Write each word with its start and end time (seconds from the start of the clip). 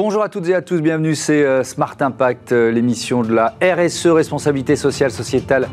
Bonjour 0.00 0.22
à 0.22 0.28
toutes 0.28 0.48
et 0.48 0.54
à 0.54 0.62
tous, 0.62 0.80
bienvenue, 0.80 1.16
c'est 1.16 1.44
euh, 1.44 1.64
Smart 1.64 1.96
Impact, 1.98 2.52
euh, 2.52 2.70
l'émission 2.70 3.22
de 3.22 3.34
la 3.34 3.56
RSE, 3.60 4.06
responsabilité 4.06 4.76
sociale, 4.76 5.10
sociétale 5.10 5.68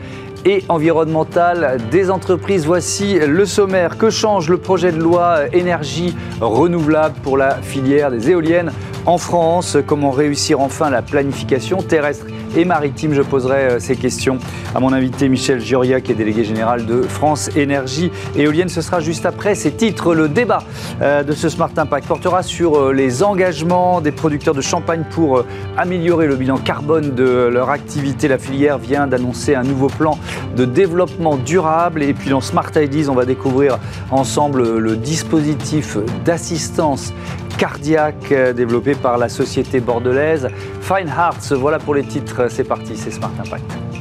et 0.46 0.64
environnementale 0.68 1.78
des 1.92 2.10
entreprises. 2.10 2.66
Voici 2.66 3.20
le 3.20 3.46
sommaire. 3.46 4.00
Que 4.00 4.10
change 4.10 4.50
le 4.50 4.58
projet 4.58 4.92
de 4.92 4.98
loi 4.98 5.36
euh, 5.38 5.48
énergie 5.54 6.16
renouvelable 6.42 7.14
pour 7.22 7.38
la 7.38 7.58
filière 7.58 8.10
des 8.10 8.32
éoliennes 8.32 8.72
en 9.06 9.18
France 9.18 9.78
Comment 9.86 10.12
réussir 10.12 10.60
enfin 10.60 10.90
la 10.90 11.02
planification 11.02 11.82
terrestre 11.82 12.26
et 12.56 12.66
maritime 12.66 13.14
Je 13.14 13.22
poserai 13.22 13.80
ces 13.80 13.96
questions 13.96 14.38
à 14.74 14.80
mon 14.80 14.94
invité 14.94 15.30
Michel 15.30 15.60
Gioria, 15.60 16.02
qui 16.02 16.12
est 16.12 16.16
délégué 16.16 16.44
général 16.44 16.86
de 16.86 17.02
France 17.02 17.50
Énergie 17.56 18.12
Éolienne. 18.36 18.70
Ce 18.70 18.82
sera 18.82 19.00
juste 19.00 19.26
après 19.26 19.56
ces 19.56 19.72
titres. 19.72 20.14
Le 20.16 20.30
débat 20.30 20.64
de 21.02 21.32
ce 21.34 21.50
Smart 21.50 21.72
Impact 21.76 22.08
portera 22.08 22.44
sur 22.44 22.92
les 22.92 23.24
engagements 23.24 24.02
des 24.02 24.12
producteurs 24.12 24.54
de 24.54 24.62
champagne 24.62 25.04
pour 25.10 25.38
euh, 25.38 25.46
améliorer 25.78 26.28
le 26.28 26.36
bilan 26.36 26.58
carbone 26.58 27.16
de 27.16 27.50
leur 27.52 27.70
activité. 27.70 28.28
La 28.28 28.38
filière 28.38 28.78
vient 28.78 29.08
d'annoncer 29.08 29.56
un 29.56 29.64
nouveau 29.64 29.88
plan 29.88 30.18
de 30.56 30.66
développement 30.66 31.38
durable. 31.38 32.04
Et 32.04 32.14
puis 32.14 32.30
dans 32.30 32.42
Smart 32.42 32.72
Ideas, 32.76 33.10
on 33.10 33.16
va 33.16 33.26
découvrir 33.26 33.78
ensemble 34.12 34.78
le 34.78 34.96
dispositif 34.96 35.98
d'assistance 36.24 37.14
cardiaque 37.58 38.32
euh, 38.32 38.54
développé 38.54 38.95
par 39.02 39.18
la 39.18 39.30
société 39.30 39.80
bordelaise 39.80 40.48
Fine 40.82 41.10
Hearts. 41.10 41.54
Voilà 41.54 41.80
pour 41.80 41.96
les 41.96 42.04
titres. 42.04 42.48
C'est 42.50 42.64
parti, 42.64 42.96
c'est 42.96 43.12
Smart 43.12 43.32
Impact. 43.40 43.95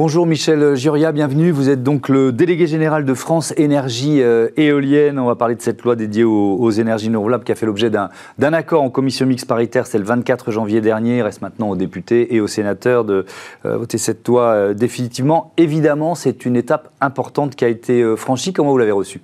Bonjour 0.00 0.26
Michel 0.26 0.76
Giuria, 0.76 1.10
bienvenue. 1.10 1.50
Vous 1.50 1.68
êtes 1.70 1.82
donc 1.82 2.08
le 2.08 2.30
délégué 2.30 2.68
général 2.68 3.04
de 3.04 3.14
France 3.14 3.52
Énergie 3.56 4.22
euh, 4.22 4.48
Éolienne. 4.56 5.18
On 5.18 5.26
va 5.26 5.34
parler 5.34 5.56
de 5.56 5.60
cette 5.60 5.82
loi 5.82 5.96
dédiée 5.96 6.22
aux, 6.22 6.70
énergies 6.70 7.08
renouvelables 7.08 7.42
qui 7.42 7.50
a 7.50 7.56
fait 7.56 7.66
l'objet 7.66 7.90
d'un 7.90 8.08
accord 8.52 8.84
en 8.84 8.90
commission 8.90 9.26
mixte 9.26 9.48
paritaire. 9.48 9.88
C'est 9.88 9.98
le 9.98 10.04
24 10.04 10.52
janvier 10.52 10.80
dernier. 10.80 11.16
Il 11.16 11.22
reste 11.22 11.42
maintenant 11.42 11.70
aux 11.70 11.74
députés 11.74 12.32
et 12.32 12.40
aux 12.40 12.46
sénateurs 12.46 13.04
de 13.04 13.26
euh, 13.66 13.76
voter 13.76 13.98
cette 13.98 14.28
loi 14.28 14.42
euh, 14.52 14.72
définitivement. 14.72 15.52
Évidemment, 15.56 16.14
c'est 16.14 16.46
une 16.46 16.54
étape 16.54 16.92
importante 17.00 17.56
qui 17.56 17.64
a 17.64 17.68
été 17.68 18.14
franchie. 18.16 18.52
Comment 18.52 18.70
vous 18.70 18.78
l'avez 18.78 18.92
reçue? 18.92 19.20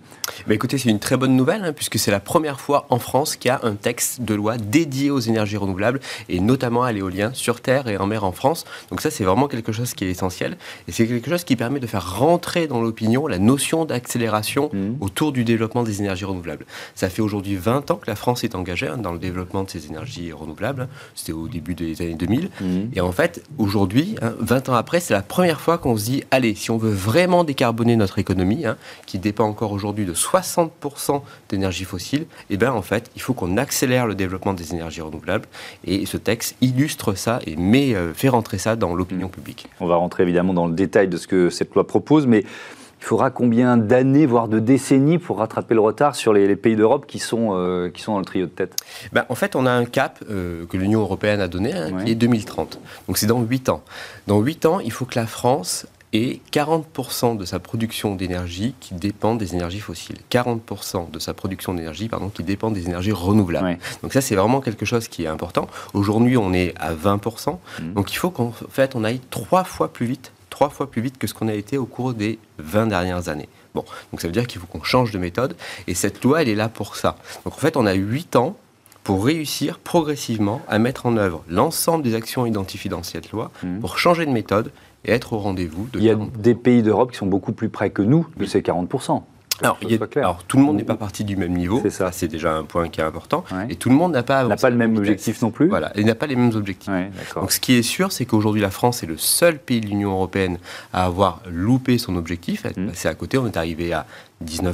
Écoutez, 0.50 0.76
c'est 0.78 0.90
une 0.90 0.98
très 0.98 1.16
bonne 1.16 1.36
nouvelle 1.36 1.64
hein, 1.64 1.72
puisque 1.72 2.00
c'est 2.00 2.10
la 2.10 2.18
première 2.18 2.60
fois 2.60 2.86
en 2.90 2.98
France 2.98 3.36
qu'il 3.36 3.50
y 3.50 3.52
a 3.52 3.60
un 3.62 3.74
texte 3.74 4.22
de 4.22 4.34
loi 4.34 4.56
dédié 4.56 5.12
aux 5.12 5.20
énergies 5.20 5.56
renouvelables 5.56 6.00
et 6.28 6.40
notamment 6.40 6.82
à 6.82 6.90
l'éolien 6.90 7.30
sur 7.32 7.60
terre 7.60 7.86
et 7.86 7.96
en 7.96 8.06
mer 8.06 8.24
en 8.24 8.32
France. 8.32 8.64
Donc 8.90 9.02
ça, 9.02 9.12
c'est 9.12 9.22
vraiment 9.22 9.46
quelque 9.46 9.70
chose 9.70 9.94
qui 9.94 10.04
est 10.04 10.10
essentiel. 10.10 10.56
Et 10.88 10.92
c'est 10.92 11.06
quelque 11.06 11.30
chose 11.30 11.44
qui 11.44 11.56
permet 11.56 11.80
de 11.80 11.86
faire 11.86 12.18
rentrer 12.18 12.66
dans 12.66 12.80
l'opinion 12.80 13.26
la 13.26 13.38
notion 13.38 13.84
d'accélération 13.84 14.70
mmh. 14.72 14.96
autour 15.00 15.32
du 15.32 15.44
développement 15.44 15.82
des 15.82 16.00
énergies 16.00 16.24
renouvelables. 16.24 16.66
Ça 16.94 17.08
fait 17.08 17.22
aujourd'hui 17.22 17.56
20 17.56 17.90
ans 17.90 17.96
que 17.96 18.06
la 18.06 18.16
France 18.16 18.44
est 18.44 18.54
engagée 18.54 18.88
hein, 18.88 18.98
dans 18.98 19.12
le 19.12 19.18
développement 19.18 19.64
de 19.64 19.70
ces 19.70 19.86
énergies 19.86 20.32
renouvelables. 20.32 20.88
C'était 21.14 21.32
au 21.32 21.48
début 21.48 21.74
des 21.74 22.00
années 22.02 22.14
2000. 22.14 22.50
Mmh. 22.60 22.66
Et 22.94 23.00
en 23.00 23.12
fait, 23.12 23.42
aujourd'hui, 23.58 24.16
20 24.20 24.68
hein, 24.68 24.72
ans 24.72 24.76
après, 24.76 25.00
c'est 25.00 25.14
la 25.14 25.22
première 25.22 25.60
fois 25.60 25.78
qu'on 25.78 25.96
se 25.96 26.04
dit, 26.04 26.24
allez, 26.30 26.54
si 26.54 26.70
on 26.70 26.78
veut 26.78 26.92
vraiment 26.92 27.44
décarboner 27.44 27.96
notre 27.96 28.18
économie, 28.18 28.66
hein, 28.66 28.76
qui 29.06 29.18
dépend 29.18 29.44
encore 29.44 29.72
aujourd'hui 29.72 30.04
de 30.04 30.14
60% 30.14 31.22
d'énergie 31.48 31.84
fossile, 31.84 32.26
eh 32.50 32.56
bien 32.56 32.72
en 32.72 32.82
fait, 32.82 33.10
il 33.16 33.22
faut 33.22 33.34
qu'on 33.34 33.56
accélère 33.56 34.06
le 34.06 34.14
développement 34.14 34.54
des 34.54 34.72
énergies 34.72 35.00
renouvelables. 35.00 35.46
Et 35.84 36.06
ce 36.06 36.16
texte 36.16 36.56
illustre 36.60 37.14
ça 37.14 37.40
et 37.46 37.56
met, 37.56 37.94
euh, 37.94 38.12
fait 38.14 38.28
rentrer 38.28 38.58
ça 38.58 38.76
dans 38.76 38.94
l'opinion 38.94 39.28
mmh. 39.28 39.30
publique. 39.30 39.66
On 39.80 39.86
va 39.86 39.96
rentrer 39.96 40.22
évidemment 40.22 40.53
dans 40.54 40.66
le 40.66 40.74
détail 40.74 41.08
de 41.08 41.16
ce 41.16 41.26
que 41.26 41.50
cette 41.50 41.74
loi 41.74 41.86
propose, 41.86 42.26
mais 42.26 42.44
il 43.04 43.06
faudra 43.06 43.30
combien 43.30 43.76
d'années, 43.76 44.24
voire 44.24 44.48
de 44.48 44.58
décennies 44.58 45.18
pour 45.18 45.36
rattraper 45.36 45.74
le 45.74 45.82
retard 45.82 46.16
sur 46.16 46.32
les, 46.32 46.56
pays 46.56 46.74
d'Europe 46.74 47.04
qui, 47.06 47.18
sont 47.18 47.50
euh, 47.52 47.90
qui 47.90 48.00
sont 48.00 48.12
dans 48.12 48.18
le 48.18 48.24
trio 48.24 48.46
de 48.46 48.50
tête? 48.50 48.76
Ben, 49.12 49.26
En 49.28 49.34
fait, 49.34 49.56
on 49.56 49.66
a 49.66 49.70
un 49.70 49.84
cap 49.84 50.24
euh, 50.30 50.64
que 50.64 50.78
l'Union 50.78 51.00
européenne 51.00 51.42
a 51.42 51.48
donné, 51.48 51.74
hein, 51.74 51.90
qui 52.02 52.12
est 52.12 52.14
2030. 52.14 52.78
Donc 53.06 53.18
c'est 53.18 53.26
dans 53.26 53.42
8 53.42 53.68
ans. 53.68 53.82
Dans 54.26 54.40
8 54.40 54.64
ans, 54.64 54.80
il 54.80 54.90
faut 54.90 55.04
que 55.04 55.18
la 55.18 55.26
France 55.26 55.86
ait 56.14 56.40
40% 56.50 57.36
de 57.36 57.44
sa 57.44 57.58
production 57.58 58.14
d'énergie 58.14 58.74
qui 58.80 58.94
dépend 58.94 59.34
des 59.34 59.54
énergies 59.54 59.80
fossiles. 59.80 60.16
40% 60.30 61.10
de 61.10 61.18
sa 61.18 61.34
production 61.34 61.74
d'énergie, 61.74 62.08
pardon, 62.08 62.30
qui 62.30 62.42
dépend 62.42 62.70
des 62.70 62.86
énergies 62.86 63.12
renouvelables. 63.12 63.76
Donc 64.02 64.14
ça, 64.14 64.22
c'est 64.22 64.34
vraiment 64.34 64.62
quelque 64.62 64.86
chose 64.86 65.08
qui 65.08 65.24
est 65.24 65.28
important. 65.28 65.66
Aujourd'hui, 65.92 66.38
on 66.38 66.54
est 66.54 66.72
à 66.80 66.94
20%. 66.94 67.50
Mmh. 67.50 67.92
Donc 67.92 68.14
il 68.14 68.16
faut 68.16 68.30
qu'en 68.30 68.52
fait, 68.70 68.94
on 68.94 69.04
aille 69.04 69.20
trois 69.28 69.64
fois 69.64 69.92
plus 69.92 70.06
vite 70.06 70.32
trois 70.54 70.70
fois 70.70 70.88
plus 70.88 71.02
vite 71.02 71.18
que 71.18 71.26
ce 71.26 71.34
qu'on 71.34 71.48
a 71.48 71.52
été 71.52 71.78
au 71.78 71.84
cours 71.84 72.14
des 72.14 72.38
20 72.58 72.86
dernières 72.86 73.28
années. 73.28 73.48
Bon, 73.74 73.84
donc 74.12 74.20
ça 74.20 74.28
veut 74.28 74.32
dire 74.32 74.46
qu'il 74.46 74.60
faut 74.60 74.68
qu'on 74.68 74.84
change 74.84 75.10
de 75.10 75.18
méthode, 75.18 75.56
et 75.88 75.94
cette 75.94 76.22
loi, 76.22 76.42
elle 76.42 76.48
est 76.48 76.54
là 76.54 76.68
pour 76.68 76.94
ça. 76.94 77.16
Donc 77.44 77.54
en 77.54 77.58
fait, 77.58 77.76
on 77.76 77.86
a 77.86 77.92
8 77.92 78.36
ans 78.36 78.56
pour 79.02 79.24
réussir 79.24 79.80
progressivement 79.80 80.62
à 80.68 80.78
mettre 80.78 81.06
en 81.06 81.16
œuvre 81.16 81.42
l'ensemble 81.48 82.04
des 82.04 82.14
actions 82.14 82.46
identifiées 82.46 82.88
dans 82.88 83.02
cette 83.02 83.32
loi, 83.32 83.50
mmh. 83.64 83.80
pour 83.80 83.98
changer 83.98 84.26
de 84.26 84.30
méthode 84.30 84.70
et 85.04 85.10
être 85.10 85.32
au 85.32 85.38
rendez-vous. 85.38 85.88
Il 85.94 86.04
y 86.04 86.10
a 86.10 86.14
des 86.14 86.54
pays 86.54 86.84
d'Europe 86.84 87.10
qui 87.10 87.18
sont 87.18 87.26
beaucoup 87.26 87.52
plus 87.52 87.68
près 87.68 87.90
que 87.90 88.02
nous 88.02 88.28
de 88.36 88.46
ces 88.46 88.60
40%. 88.60 89.22
Alors, 89.62 89.78
tout 90.48 90.56
le 90.56 90.62
monde 90.64 90.76
n'est 90.76 90.84
pas 90.84 90.96
parti 90.96 91.24
du 91.24 91.36
même 91.36 91.52
niveau. 91.52 91.80
C'est 91.82 91.90
ça. 91.90 92.10
C'est 92.12 92.28
déjà 92.28 92.54
un 92.54 92.64
point 92.64 92.88
qui 92.88 93.00
est 93.00 93.04
important. 93.04 93.44
Et 93.68 93.76
tout 93.76 93.88
le 93.88 93.94
monde 93.94 94.12
n'a 94.12 94.22
pas. 94.22 94.44
N'a 94.44 94.56
pas 94.56 94.70
le 94.70 94.76
même 94.76 94.96
objectif 94.96 95.40
non 95.42 95.50
plus. 95.50 95.68
Voilà. 95.68 95.96
Et 95.96 96.04
n'a 96.04 96.14
pas 96.14 96.26
les 96.26 96.36
mêmes 96.36 96.54
objectifs. 96.54 96.92
Donc, 97.34 97.52
ce 97.52 97.60
qui 97.60 97.74
est 97.74 97.82
sûr, 97.82 98.12
c'est 98.12 98.24
qu'aujourd'hui, 98.24 98.62
la 98.62 98.70
France 98.70 99.02
est 99.02 99.06
le 99.06 99.16
seul 99.16 99.58
pays 99.58 99.80
de 99.80 99.86
l'Union 99.86 100.12
européenne 100.12 100.58
à 100.92 101.04
avoir 101.04 101.42
loupé 101.50 101.98
son 101.98 102.16
objectif. 102.16 102.64
C'est 102.94 103.08
mmh. 103.08 103.10
à 103.10 103.14
côté. 103.14 103.38
On 103.38 103.46
est 103.46 103.56
arrivé 103.56 103.92
à 103.92 104.06
19% 104.44 104.72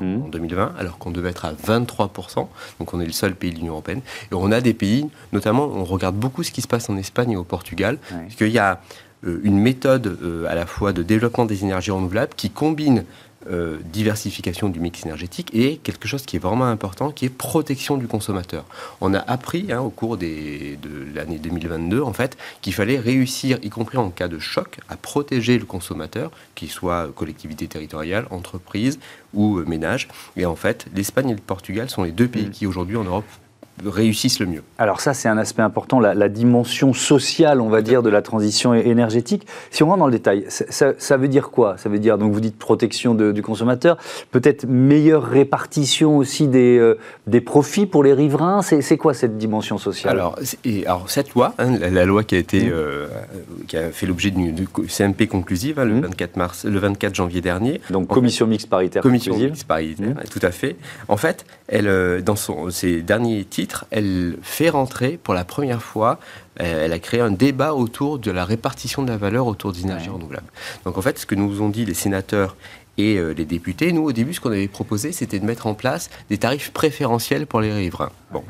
mmh. 0.00 0.22
en 0.24 0.28
2020, 0.28 0.74
alors 0.78 0.98
qu'on 0.98 1.10
devait 1.10 1.30
être 1.30 1.44
à 1.44 1.52
23%. 1.52 2.46
Donc, 2.78 2.94
on 2.94 3.00
est 3.00 3.06
le 3.06 3.12
seul 3.12 3.34
pays 3.34 3.50
de 3.50 3.56
l'Union 3.56 3.72
européenne. 3.72 4.02
Et 4.30 4.34
on 4.34 4.52
a 4.52 4.60
des 4.60 4.74
pays, 4.74 5.08
notamment, 5.32 5.64
on 5.64 5.84
regarde 5.84 6.14
beaucoup 6.14 6.42
ce 6.42 6.50
qui 6.50 6.62
se 6.62 6.68
passe 6.68 6.88
en 6.88 6.96
Espagne 6.96 7.32
et 7.32 7.36
au 7.36 7.44
Portugal, 7.44 7.98
parce 8.10 8.34
qu'il 8.36 8.48
y 8.48 8.58
a 8.58 8.80
euh, 9.26 9.40
une 9.44 9.58
méthode 9.58 10.18
euh, 10.22 10.46
à 10.48 10.54
la 10.54 10.66
fois 10.66 10.92
de 10.92 11.02
développement 11.02 11.44
des 11.44 11.62
énergies 11.62 11.90
renouvelables 11.90 12.34
qui 12.36 12.50
combine 12.50 13.04
euh, 13.50 13.78
diversification 13.84 14.68
du 14.68 14.80
mix 14.80 15.04
énergétique 15.04 15.50
et 15.52 15.78
quelque 15.78 16.06
chose 16.06 16.24
qui 16.24 16.36
est 16.36 16.38
vraiment 16.38 16.66
important, 16.66 17.10
qui 17.10 17.24
est 17.24 17.28
protection 17.28 17.96
du 17.96 18.06
consommateur. 18.06 18.64
On 19.00 19.14
a 19.14 19.18
appris 19.18 19.72
hein, 19.72 19.80
au 19.80 19.90
cours 19.90 20.16
des, 20.16 20.78
de 20.82 21.14
l'année 21.14 21.38
2022, 21.38 22.02
en 22.02 22.12
fait, 22.12 22.36
qu'il 22.60 22.72
fallait 22.72 22.98
réussir, 22.98 23.58
y 23.62 23.70
compris 23.70 23.98
en 23.98 24.10
cas 24.10 24.28
de 24.28 24.38
choc, 24.38 24.78
à 24.88 24.96
protéger 24.96 25.58
le 25.58 25.64
consommateur, 25.64 26.30
qu'il 26.54 26.70
soit 26.70 27.10
collectivité 27.14 27.66
territoriale, 27.66 28.26
entreprise 28.30 28.98
ou 29.34 29.58
euh, 29.58 29.64
ménage. 29.64 30.08
Et 30.36 30.46
en 30.46 30.56
fait, 30.56 30.86
l'Espagne 30.94 31.30
et 31.30 31.34
le 31.34 31.40
Portugal 31.40 31.90
sont 31.90 32.04
les 32.04 32.12
deux 32.12 32.28
pays 32.28 32.46
mmh. 32.46 32.50
qui 32.50 32.66
aujourd'hui 32.66 32.96
en 32.96 33.04
Europe 33.04 33.24
réussissent 33.84 34.38
le 34.38 34.46
mieux. 34.46 34.62
Alors 34.78 35.00
ça, 35.00 35.14
c'est 35.14 35.28
un 35.28 35.38
aspect 35.38 35.62
important, 35.62 36.00
la, 36.00 36.28
dimension 36.28 36.92
sociale, 36.92 37.60
on 37.60 37.68
va 37.68 37.82
dire, 37.82 38.02
de 38.02 38.10
la 38.10 38.22
transition 38.22 38.74
énergétique. 38.74 39.46
Si 39.70 39.82
on 39.82 39.86
rentre 39.86 40.00
dans 40.00 40.06
le 40.06 40.12
détail, 40.12 40.46
ça, 40.48 41.16
veut 41.16 41.28
dire 41.28 41.50
quoi? 41.50 41.76
Ça 41.78 41.88
veut 41.88 41.98
dire, 41.98 42.18
donc 42.18 42.32
vous 42.32 42.40
dites 42.40 42.58
protection 42.58 43.14
du 43.14 43.42
consommateur, 43.42 43.96
peut-être 44.30 44.66
meilleure 44.66 45.24
répartition 45.24 46.16
aussi 46.16 46.48
des, 46.48 46.78
euh, 46.78 46.98
des 47.26 47.40
profits 47.40 47.86
pour 47.86 48.04
les 48.04 48.12
riverains? 48.12 48.62
C'est 48.62 48.96
quoi 48.96 49.14
cette 49.14 49.38
dimension 49.38 49.78
sociale? 49.78 50.12
Alors, 50.12 50.38
et, 50.64 50.86
alors, 50.86 51.10
cette 51.10 51.34
loi, 51.34 51.54
hein, 51.58 51.76
la, 51.78 52.04
loi 52.04 52.24
qui 52.24 52.36
a, 52.36 52.38
été, 52.38 52.64
mmh. 52.64 52.72
euh, 52.72 53.08
qui 53.66 53.76
a 53.76 53.90
fait 53.90 54.06
l'objet 54.06 54.30
d'une 54.30 54.66
CMP 54.88 55.26
conclusive 55.26 55.78
hein, 55.78 55.84
le, 55.84 56.00
24 56.00 56.36
mmh. 56.36 56.38
mars, 56.38 56.64
le 56.64 56.78
24 56.78 57.14
janvier 57.14 57.40
dernier. 57.40 57.80
Donc 57.90 58.08
commission 58.08 58.46
mixte 58.46 58.68
paritaire 58.68 59.02
Commission 59.02 59.36
mixte 59.36 59.64
paritaire, 59.64 60.10
mmh. 60.10 60.28
tout 60.30 60.40
à 60.42 60.50
fait. 60.50 60.76
En 61.08 61.16
fait, 61.16 61.44
elle, 61.68 61.88
euh, 61.88 62.20
dans 62.20 62.36
son, 62.36 62.70
ses 62.70 63.02
derniers 63.02 63.44
titres, 63.44 63.61
elle 63.90 64.36
fait 64.42 64.70
rentrer 64.70 65.18
pour 65.22 65.34
la 65.34 65.44
première 65.44 65.82
fois, 65.82 66.18
euh, 66.60 66.84
elle 66.84 66.92
a 66.92 66.98
créé 66.98 67.20
un 67.20 67.30
débat 67.30 67.74
autour 67.74 68.18
de 68.18 68.30
la 68.30 68.44
répartition 68.44 69.02
de 69.02 69.08
la 69.08 69.16
valeur 69.16 69.46
autour 69.46 69.72
des 69.72 69.82
énergies 69.82 70.10
renouvelables. 70.10 70.50
Donc 70.84 70.98
en 70.98 71.02
fait, 71.02 71.18
ce 71.18 71.26
que 71.26 71.34
nous 71.34 71.62
ont 71.62 71.68
dit 71.68 71.84
les 71.84 71.94
sénateurs 71.94 72.56
et 72.98 73.16
euh, 73.16 73.32
les 73.32 73.44
députés, 73.44 73.92
nous 73.92 74.04
au 74.04 74.12
début, 74.12 74.34
ce 74.34 74.40
qu'on 74.40 74.50
avait 74.50 74.68
proposé, 74.68 75.12
c'était 75.12 75.38
de 75.38 75.46
mettre 75.46 75.66
en 75.66 75.74
place 75.74 76.10
des 76.28 76.38
tarifs 76.38 76.72
préférentiels 76.72 77.46
pour 77.46 77.60
les 77.60 77.72
riverains. 77.72 78.12
Bon. 78.32 78.44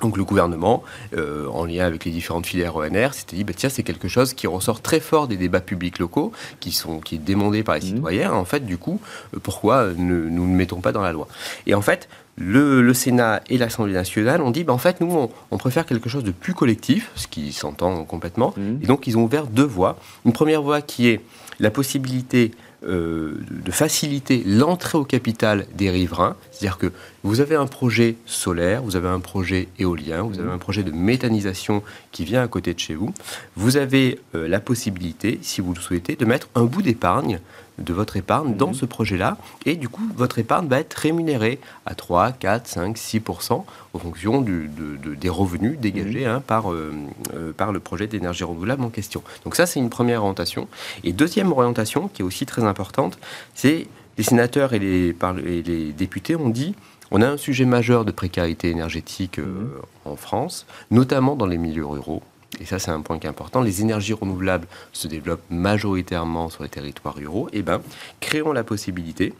Donc 0.00 0.16
le 0.16 0.24
gouvernement, 0.24 0.84
euh, 1.16 1.48
en 1.48 1.64
lien 1.64 1.84
avec 1.84 2.04
les 2.04 2.12
différentes 2.12 2.46
filières 2.46 2.76
ONR, 2.76 3.14
s'était 3.14 3.36
dit, 3.36 3.44
bah, 3.44 3.52
tiens, 3.54 3.68
c'est 3.68 3.82
quelque 3.82 4.08
chose 4.08 4.32
qui 4.32 4.46
ressort 4.46 4.80
très 4.80 5.00
fort 5.00 5.26
des 5.26 5.36
débats 5.36 5.60
publics 5.60 5.98
locaux, 5.98 6.32
qui, 6.60 6.70
sont, 6.70 7.00
qui 7.00 7.16
est 7.16 7.18
demandé 7.18 7.64
par 7.64 7.74
les 7.74 7.80
mmh. 7.80 7.96
citoyens. 7.96 8.32
En 8.32 8.44
fait, 8.44 8.64
du 8.64 8.78
coup, 8.78 9.00
pourquoi 9.42 9.88
nous 9.96 10.30
ne 10.30 10.54
mettons 10.54 10.80
pas 10.80 10.92
dans 10.92 11.02
la 11.02 11.12
loi? 11.12 11.26
Et 11.66 11.74
en 11.74 11.82
fait, 11.82 12.08
le, 12.38 12.94
Sénat 12.94 13.42
et 13.48 13.58
l'Assemblée 13.58 13.92
nationale 13.92 14.42
ont 14.42 14.50
dit, 14.50 14.64
bah, 14.64 14.72
en 14.72 14.78
fait, 14.78 15.00
nous, 15.00 15.28
on, 15.50 15.58
préfère 15.58 15.86
quelque 15.86 16.08
chose 16.08 16.24
de 16.24 16.30
plus 16.30 16.54
collectif, 16.54 17.10
ce 17.14 17.26
qui 17.26 17.52
s'entend 17.52 18.04
complètement. 18.04 18.54
Mmh. 18.56 18.82
Et 18.82 18.86
donc, 18.86 19.06
ils 19.06 19.18
ont 19.18 19.24
ouvert 19.24 19.46
deux 19.46 19.64
voies. 19.64 19.98
Une 20.24 20.32
première 20.32 20.62
voie 20.62 20.80
qui 20.80 21.08
est 21.08 21.20
la 21.58 21.70
possibilité 21.70 22.52
euh, 22.86 23.40
de 23.50 23.72
faciliter 23.72 24.44
l'entrée 24.46 24.98
au 24.98 25.04
capital 25.04 25.66
des 25.74 25.90
riverains. 25.90 26.36
C'est-à-dire 26.52 26.78
que 26.78 26.92
vous 27.24 27.40
avez 27.40 27.56
un 27.56 27.66
projet 27.66 28.14
solaire, 28.24 28.82
vous 28.82 28.94
avez 28.94 29.08
un 29.08 29.18
projet 29.18 29.66
éolien, 29.80 30.22
vous 30.22 30.38
avez 30.38 30.48
mmh. 30.48 30.52
un 30.52 30.58
projet 30.58 30.84
de 30.84 30.92
méthanisation 30.92 31.82
qui 32.12 32.24
vient 32.24 32.42
à 32.42 32.46
côté 32.46 32.72
de 32.72 32.78
chez 32.78 32.94
vous. 32.94 33.12
Vous 33.56 33.76
avez 33.76 34.20
euh, 34.36 34.46
la 34.46 34.60
possibilité, 34.60 35.40
si 35.42 35.60
vous 35.60 35.74
le 35.74 35.80
souhaitez, 35.80 36.14
de 36.14 36.24
mettre 36.24 36.48
un 36.54 36.64
bout 36.64 36.82
d'épargne 36.82 37.40
de 37.78 37.92
votre 37.92 38.16
épargne 38.16 38.54
dans 38.54 38.68
mhm. 38.68 38.74
ce 38.74 38.86
projet-là. 38.86 39.36
Et 39.66 39.76
du 39.76 39.88
coup, 39.88 40.02
votre 40.16 40.38
épargne 40.38 40.68
va 40.68 40.80
être 40.80 40.94
rémunérée 40.94 41.60
à 41.86 41.94
3, 41.94 42.32
4, 42.32 42.66
5, 42.66 42.96
6% 42.96 43.64
en 43.94 43.98
fonction 43.98 44.40
du, 44.40 44.70
des 45.16 45.28
revenus 45.28 45.78
dégagés 45.78 46.26
mhm. 46.26 46.32
hein, 46.32 46.42
par, 46.46 46.72
euh, 46.72 46.92
euh, 47.34 47.52
par 47.52 47.72
le 47.72 47.80
projet 47.80 48.06
d'énergie 48.06 48.44
renouvelable 48.44 48.84
en 48.84 48.90
question. 48.90 49.22
Donc 49.44 49.54
ça, 49.54 49.66
c'est 49.66 49.80
une 49.80 49.90
première 49.90 50.20
orientation. 50.20 50.68
Et 51.04 51.12
deuxième 51.12 51.52
orientation, 51.52 52.08
qui 52.08 52.22
est 52.22 52.24
aussi 52.24 52.46
très 52.46 52.64
importante, 52.64 53.18
c'est 53.54 53.86
les 54.16 54.24
sénateurs 54.24 54.72
et 54.72 54.78
les, 54.78 55.14
et 55.46 55.62
les 55.62 55.92
députés 55.92 56.36
ont 56.36 56.48
dit 56.48 56.74
on 57.10 57.22
a 57.22 57.26
un 57.26 57.36
sujet 57.38 57.64
majeur 57.64 58.04
de 58.04 58.10
précarité 58.10 58.68
énergétique 58.68 59.38
euh, 59.38 59.44
mhm. 59.44 60.12
en 60.12 60.16
France, 60.16 60.66
notamment 60.90 61.36
dans 61.36 61.46
les 61.46 61.58
milieux 61.58 61.86
ruraux. 61.86 62.22
Et 62.60 62.64
ça, 62.64 62.78
c'est 62.78 62.90
un 62.90 63.00
point 63.02 63.18
qui 63.18 63.26
est 63.26 63.30
important. 63.30 63.60
Les 63.60 63.82
énergies 63.82 64.14
renouvelables 64.14 64.66
se 64.92 65.06
développent 65.06 65.44
majoritairement 65.50 66.48
sur 66.48 66.62
les 66.62 66.68
territoires 66.68 67.14
ruraux. 67.14 67.48
Eh 67.52 67.62
bien, 67.62 67.80
créons 68.20 68.52
la 68.52 68.64
possibilité 68.64 69.34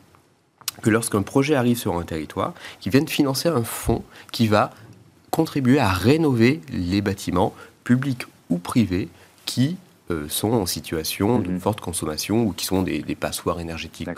que 0.82 0.90
lorsqu'un 0.90 1.22
projet 1.22 1.54
arrive 1.54 1.78
sur 1.78 1.96
un 1.96 2.02
territoire, 2.02 2.54
qu'il 2.80 2.92
vienne 2.92 3.08
financer 3.08 3.48
un 3.48 3.64
fonds 3.64 4.04
qui 4.30 4.46
va 4.46 4.70
contribuer 5.30 5.78
à 5.78 5.88
rénover 5.88 6.60
les 6.70 7.00
bâtiments 7.00 7.54
publics 7.84 8.24
ou 8.50 8.58
privés 8.58 9.08
qui 9.44 9.76
sont 10.28 10.52
en 10.52 10.66
situation 10.66 11.38
de 11.38 11.50
mhm. 11.50 11.60
forte 11.60 11.80
consommation 11.80 12.42
ou 12.44 12.52
qui 12.52 12.64
sont 12.64 12.82
des, 12.82 13.02
passoires 13.18 13.60
énergétiques. 13.60 14.08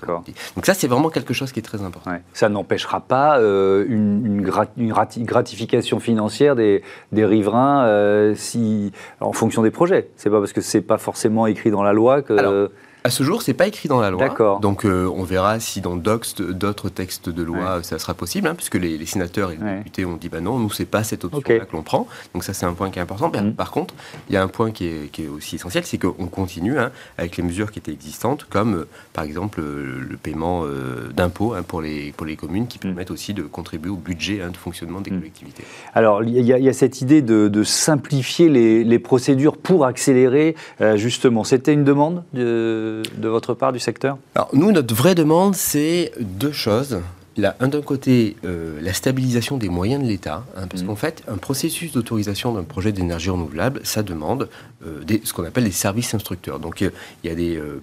Donc 0.56 0.66
ça, 0.66 0.74
c'est 0.74 0.86
vraiment 0.86 1.10
quelque 1.10 1.32
chose 1.32 1.52
qui 1.52 1.60
est 1.60 1.62
très 1.62 1.82
important. 1.82 2.10
Ça 2.32 2.48
n'empêchera 2.48 3.00
pas 3.00 3.38
euh, 3.38 3.84
une, 3.88 4.42
gratification 4.42 6.00
financière 6.00 6.56
des, 6.56 6.82
riverains 7.12 7.84
euh, 7.86 8.34
si, 8.34 8.92
en 9.20 9.32
fonction 9.32 9.62
des 9.62 9.70
projets. 9.70 10.08
C'est 10.16 10.30
pas 10.30 10.38
parce 10.38 10.52
que 10.52 10.60
c'est 10.60 10.82
pas 10.82 10.98
forcément 10.98 11.46
écrit 11.46 11.70
dans 11.70 11.82
la 11.82 11.92
loi 11.92 12.22
que... 12.22 12.70
À 13.02 13.10
ce 13.10 13.22
jour, 13.22 13.40
c'est 13.42 13.54
pas 13.54 13.66
écrit 13.66 13.88
dans 13.88 14.00
la 14.00 14.10
loi. 14.10 14.20
D'accord. 14.20 14.60
Donc, 14.60 14.84
euh, 14.84 15.10
on 15.14 15.22
verra 15.22 15.58
si 15.58 15.80
dans 15.80 15.96
d'autres 15.96 16.88
textes 16.90 17.28
de 17.30 17.42
loi, 17.42 17.82
ça 17.82 17.98
sera 17.98 18.14
possible, 18.14 18.48
hein, 18.48 18.54
puisque 18.54 18.74
les, 18.74 19.04
sénateurs 19.06 19.50
et 19.50 19.56
les 19.56 19.76
députés 19.78 20.04
ont 20.04 20.16
dit 20.16 20.28
bah 20.28 20.40
non, 20.40 20.58
nous 20.58 20.70
c'est 20.70 20.84
pas 20.84 21.02
cette 21.02 21.24
option-là 21.24 21.64
que 21.64 21.72
l'on 21.72 21.82
prend. 21.82 22.06
Donc 22.34 22.44
ça, 22.44 22.52
c'est 22.52 22.66
un 22.66 22.74
point 22.74 22.90
qui 22.90 22.98
est 22.98 23.02
important. 23.02 23.30
Par 23.56 23.70
contre, 23.70 23.94
il 24.28 24.34
y 24.34 24.36
a 24.36 24.42
un 24.42 24.48
point 24.48 24.70
qui 24.70 24.86
est, 24.86 25.28
aussi 25.28 25.56
essentiel, 25.56 25.84
c'est 25.84 25.98
qu'on 25.98 26.26
continue 26.26 26.78
hein, 26.78 26.90
avec 27.18 27.36
les 27.36 27.42
mesures 27.42 27.70
qui 27.70 27.78
étaient 27.78 27.92
existantes, 27.92 28.46
comme 28.48 28.74
euh, 28.74 28.88
par 29.12 29.24
exemple 29.24 29.60
le 29.60 30.16
paiement 30.16 30.62
euh, 30.64 31.10
d'impôts 31.14 31.54
hein, 31.54 31.62
pour 31.62 31.82
les 31.82 32.12
pour 32.12 32.26
les 32.26 32.36
communes, 32.36 32.66
qui 32.66 32.78
mm. 32.78 32.82
permettent 32.82 33.10
aussi 33.10 33.34
de 33.34 33.42
contribuer 33.42 33.90
au 33.90 33.96
budget 33.96 34.38
de 34.38 34.56
fonctionnement 34.56 35.00
des 35.00 35.10
mm. 35.10 35.18
collectivités. 35.18 35.64
Alors, 35.94 36.22
il 36.22 36.44
y, 36.44 36.68
a 36.68 36.72
cette 36.72 37.00
idée 37.00 37.22
de, 37.22 37.62
simplifier 37.62 38.48
les, 38.48 38.84
les, 38.84 38.98
procédures 38.98 39.56
pour 39.56 39.84
accélérer 39.84 40.54
justement. 40.96 41.44
C'était 41.44 41.72
une 41.72 41.84
demande 41.84 42.24
de 42.32 42.89
de, 43.16 43.28
votre 43.28 43.54
part 43.54 43.72
du 43.72 43.78
secteur 43.78 44.18
Alors, 44.34 44.50
nous, 44.52 44.72
notre 44.72 44.94
vraie 44.94 45.14
demande, 45.14 45.54
c'est 45.54 46.12
deux 46.20 46.52
choses 46.52 47.00
d'un 47.36 47.80
côté, 47.80 48.36
euh, 48.44 48.78
la 48.82 48.92
stabilisation 48.92 49.56
des 49.56 49.68
moyens 49.68 50.02
de 50.02 50.08
l'État, 50.08 50.44
hein, 50.56 50.66
parce 50.68 50.82
mmh. 50.82 50.86
qu'en 50.86 50.96
fait, 50.96 51.22
un 51.28 51.36
processus 51.36 51.92
d'autorisation 51.92 52.52
d'un 52.52 52.64
projet 52.64 52.92
d'énergie 52.92 53.30
renouvelable, 53.30 53.80
ça 53.84 54.02
demande 54.02 54.48
euh, 54.86 55.04
des, 55.04 55.20
ce 55.24 55.32
qu'on 55.32 55.44
appelle 55.44 55.64
les 55.64 55.70
services 55.70 56.14
instructeurs. 56.14 56.58
Donc, 56.58 56.80
il 56.80 56.90
y 57.24 57.28
a 57.28 57.34
des 57.34 57.56
euh, 57.56 57.80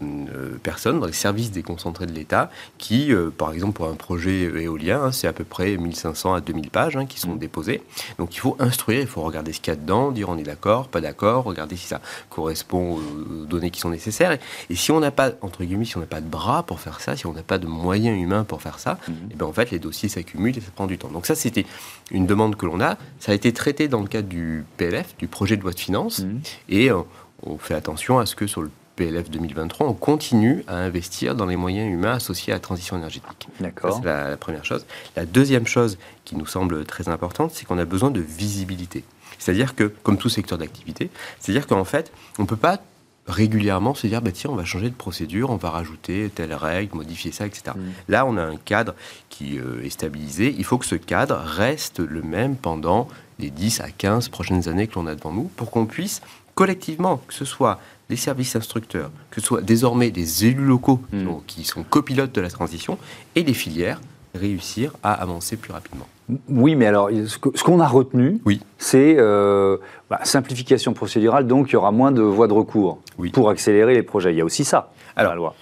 personnes 0.63 0.99
dans 0.99 1.05
les 1.05 1.13
services 1.13 1.51
déconcentrés 1.51 2.07
de 2.07 2.11
l'État 2.11 2.49
qui, 2.77 3.11
par 3.37 3.53
exemple, 3.53 3.73
pour 3.73 3.87
un 3.87 3.93
projet 3.93 4.43
éolien, 4.61 5.03
hein, 5.03 5.11
c'est 5.11 5.27
à 5.27 5.33
peu 5.33 5.43
près 5.43 5.77
1500 5.77 6.33
à 6.33 6.41
2000 6.41 6.69
pages 6.69 6.95
hein, 6.97 7.05
qui 7.05 7.19
sont 7.19 7.35
mmh. 7.35 7.39
déposées. 7.39 7.83
Donc, 8.17 8.35
il 8.35 8.39
faut 8.39 8.55
instruire, 8.59 9.01
il 9.01 9.07
faut 9.07 9.21
regarder 9.21 9.53
ce 9.53 9.61
qu'il 9.61 9.71
y 9.71 9.77
a 9.77 9.79
dedans, 9.79 10.11
dire 10.11 10.29
on 10.29 10.37
est 10.37 10.43
d'accord, 10.43 10.87
pas 10.87 11.01
d'accord, 11.01 11.43
regarder 11.43 11.75
si 11.75 11.87
ça 11.87 12.01
correspond 12.29 12.97
aux 12.97 13.45
données 13.45 13.69
qui 13.69 13.79
sont 13.79 13.89
nécessaires. 13.89 14.37
Et, 14.69 14.75
si 14.75 14.91
on 14.91 14.99
n'a 14.99 15.11
pas, 15.11 15.31
entre 15.41 15.63
guillemets, 15.63 15.85
si 15.85 15.97
on 15.97 16.01
n'a 16.01 16.07
pas 16.07 16.21
de 16.21 16.27
bras 16.27 16.63
pour 16.63 16.79
faire 16.79 16.99
ça, 16.99 17.15
si 17.15 17.25
on 17.25 17.33
n'a 17.33 17.43
pas 17.43 17.57
de 17.57 17.67
moyens 17.67 18.19
humains 18.19 18.43
pour 18.43 18.61
faire 18.61 18.79
ça, 18.79 18.97
mmh. 19.07 19.13
eh 19.31 19.35
ben, 19.35 19.45
en 19.45 19.53
fait, 19.53 19.71
les 19.71 19.79
dossiers 19.79 20.09
s'accumulent 20.09 20.57
et 20.57 20.61
ça 20.61 20.71
prend 20.73 20.87
du 20.87 20.97
temps. 20.97 21.09
Donc 21.09 21.25
ça, 21.25 21.35
c'était 21.35 21.65
une 22.11 22.25
demande 22.25 22.55
que 22.55 22.65
l'on 22.65 22.81
a. 22.81 22.97
Ça 23.19 23.31
a 23.31 23.35
été 23.35 23.53
traité 23.53 23.87
dans 23.87 24.01
le 24.01 24.07
cadre 24.07 24.27
du 24.27 24.65
PLF, 24.77 25.15
du 25.17 25.27
projet 25.27 25.57
de 25.57 25.61
loi 25.61 25.71
de 25.71 25.79
finances, 25.79 26.19
mmh. 26.19 26.39
et 26.69 26.86
euh, 26.89 27.01
on 27.43 27.57
fait 27.57 27.73
attention 27.73 28.19
à 28.19 28.25
ce 28.25 28.35
que 28.35 28.47
sur 28.47 28.61
le 28.61 28.71
PLF 28.95 29.29
2023, 29.29 29.87
on 29.87 29.93
continue 29.93 30.63
à 30.67 30.75
investir 30.75 31.35
dans 31.35 31.45
les 31.45 31.55
moyens 31.55 31.91
humains 31.91 32.13
associés 32.13 32.51
à 32.51 32.55
la 32.55 32.59
transition 32.59 32.97
énergétique. 32.97 33.47
D'accord. 33.59 33.97
C'est 33.97 34.05
la, 34.05 34.31
la, 34.31 34.37
première 34.37 34.65
chose. 34.65 34.85
La 35.15 35.25
deuxième 35.25 35.67
chose 35.67 35.97
qui 36.25 36.35
nous 36.35 36.47
semble 36.47 36.83
très 36.85 37.07
importante, 37.07 37.51
c'est 37.53 37.65
qu'on 37.65 37.77
a 37.77 37.85
besoin 37.85 38.09
de 38.09 38.19
visibilité. 38.19 39.03
C'est-à-dire 39.37 39.75
que, 39.75 39.83
comme 40.03 40.17
tout 40.17 40.29
secteur 40.29 40.57
d'activité, 40.57 41.09
c'est-à-dire 41.39 41.67
qu'en 41.67 41.85
fait, 41.85 42.11
on 42.39 42.43
ne 42.43 42.47
peut 42.47 42.55
pas 42.55 42.79
régulièrement 43.27 43.93
se 43.93 44.07
dire, 44.07 44.21
bah, 44.21 44.31
tiens, 44.31 44.49
on 44.49 44.55
va 44.55 44.65
changer 44.65 44.89
de 44.89 44.95
procédure, 44.95 45.49
on 45.49 45.57
va 45.57 45.69
rajouter 45.69 46.31
telle 46.33 46.53
règle, 46.53 46.95
modifier 46.95 47.31
ça, 47.31 47.45
etc. 47.45 47.75
Mm. 47.75 47.81
Là, 48.07 48.25
on 48.25 48.37
a 48.37 48.43
un 48.43 48.55
cadre 48.55 48.95
qui 49.29 49.59
euh, 49.59 49.83
est 49.83 49.89
stabilisé. 49.89 50.55
Il 50.57 50.63
faut 50.63 50.77
que 50.77 50.85
ce 50.85 50.95
cadre 50.95 51.35
reste 51.35 51.99
le 51.99 52.21
même 52.21 52.55
pendant 52.55 53.07
les 53.39 53.49
10 53.49 53.81
à 53.81 53.89
15 53.89 54.29
prochaines 54.29 54.67
années 54.69 54.87
que 54.87 54.95
l'on 54.95 55.07
a 55.07 55.15
devant 55.15 55.33
nous 55.33 55.51
pour 55.55 55.71
qu'on 55.71 55.85
puisse 55.85 56.21
collectivement, 56.57 57.21
que 57.27 57.35
ce 57.35 57.45
soit 57.45 57.79
les 58.09 58.15
services 58.15 58.55
instructeurs, 58.55 59.11
que 59.29 59.39
ce 59.39 59.47
soit 59.47 59.61
désormais 59.61 60.09
les 60.09 60.45
élus 60.47 60.65
locaux 60.65 60.99
qui 61.45 61.61
mm. 61.61 61.63
sont 61.63 61.83
copilotes 61.83 62.33
de 62.33 62.41
la 62.41 62.49
transition 62.49 62.97
et 63.35 63.43
les 63.43 63.53
filières, 63.53 64.01
réussir 64.33 64.93
à 65.03 65.13
avancer 65.13 65.55
plus 65.55 65.71
rapidement. 65.71 66.07
Oui, 66.49 66.75
mais 66.75 66.87
alors, 66.87 67.09
ce 67.27 67.63
qu'on 67.63 67.79
a 67.79 67.87
retenu, 67.87 68.41
oui. 68.43 68.59
c'est 68.79 69.15
euh, 69.19 69.77
bah, 70.09 70.19
simplification 70.23 70.93
procédurale, 70.93 71.45
donc 71.45 71.69
il 71.69 71.73
y 71.73 71.75
aura 71.75 71.91
moins 71.91 72.11
de 72.11 72.23
voies 72.23 72.47
de 72.47 72.53
recours 72.53 72.99
pour 73.33 73.49
accélérer 73.49 73.93
les 73.93 74.03
projets. 74.03 74.33
Il 74.33 74.37
y 74.37 74.41
a 74.41 74.45
aussi 74.45 74.65
ça 74.65 74.91
alors, 75.15 75.31
dans 75.31 75.35
la 75.35 75.41
loi. 75.41 75.55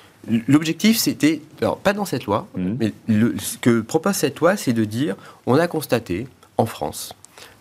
L'objectif, 0.48 0.98
c'était, 0.98 1.42
alors 1.62 1.78
pas 1.78 1.94
dans 1.94 2.06
cette 2.06 2.26
loi, 2.26 2.48
mmh. 2.58 2.74
mais 2.80 2.94
ce 3.38 3.58
que 3.58 3.82
propose 3.82 4.16
cette 4.16 4.40
loi, 4.40 4.56
c'est 4.56 4.74
de 4.74 4.86
dire, 4.86 5.16
on 5.46 5.56
a 5.56 5.68
constaté 5.68 6.28
en 6.58 6.66
France 6.66 7.14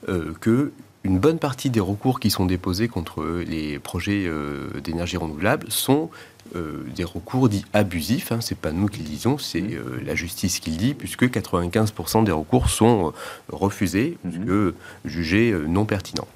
euh, 0.09 0.33
que 0.41 0.73
une 1.05 1.19
bonne 1.19 1.39
partie 1.39 1.69
des 1.69 1.81
recours 1.81 2.19
qui 2.19 2.31
sont 2.31 2.47
déposés 2.47 2.89
contre 2.89 3.23
les 3.47 3.79
projets 3.79 4.25
euh, 4.27 4.69
d'énergie 4.83 5.19
renouvelable 5.19 5.71
sont 5.71 6.11
euh, 6.57 6.83
des 6.97 7.05
recours 7.05 7.51
dits 7.51 7.67
abusifs. 7.75 8.33
Hein, 8.33 8.39
c'est 8.41 8.57
pas 8.57 8.73
nous 8.73 8.89
qui 8.89 9.01
le 9.01 9.05
disons, 9.05 9.37
c'est 9.37 9.61
mmh. 9.61 9.75
euh, 9.75 10.01
la 10.05 10.15
justice 10.15 10.61
qui 10.61 10.71
le 10.71 10.77
dit, 10.77 10.95
puisque 10.95 11.25
95% 11.25 12.25
des 12.25 12.33
recours 12.33 12.71
sont 12.71 13.13
refusés, 13.53 14.17
mmh. 14.25 14.31
puisque 14.31 14.75
jugés 15.05 15.55
non 15.69 15.85
pertinents. 15.85 16.29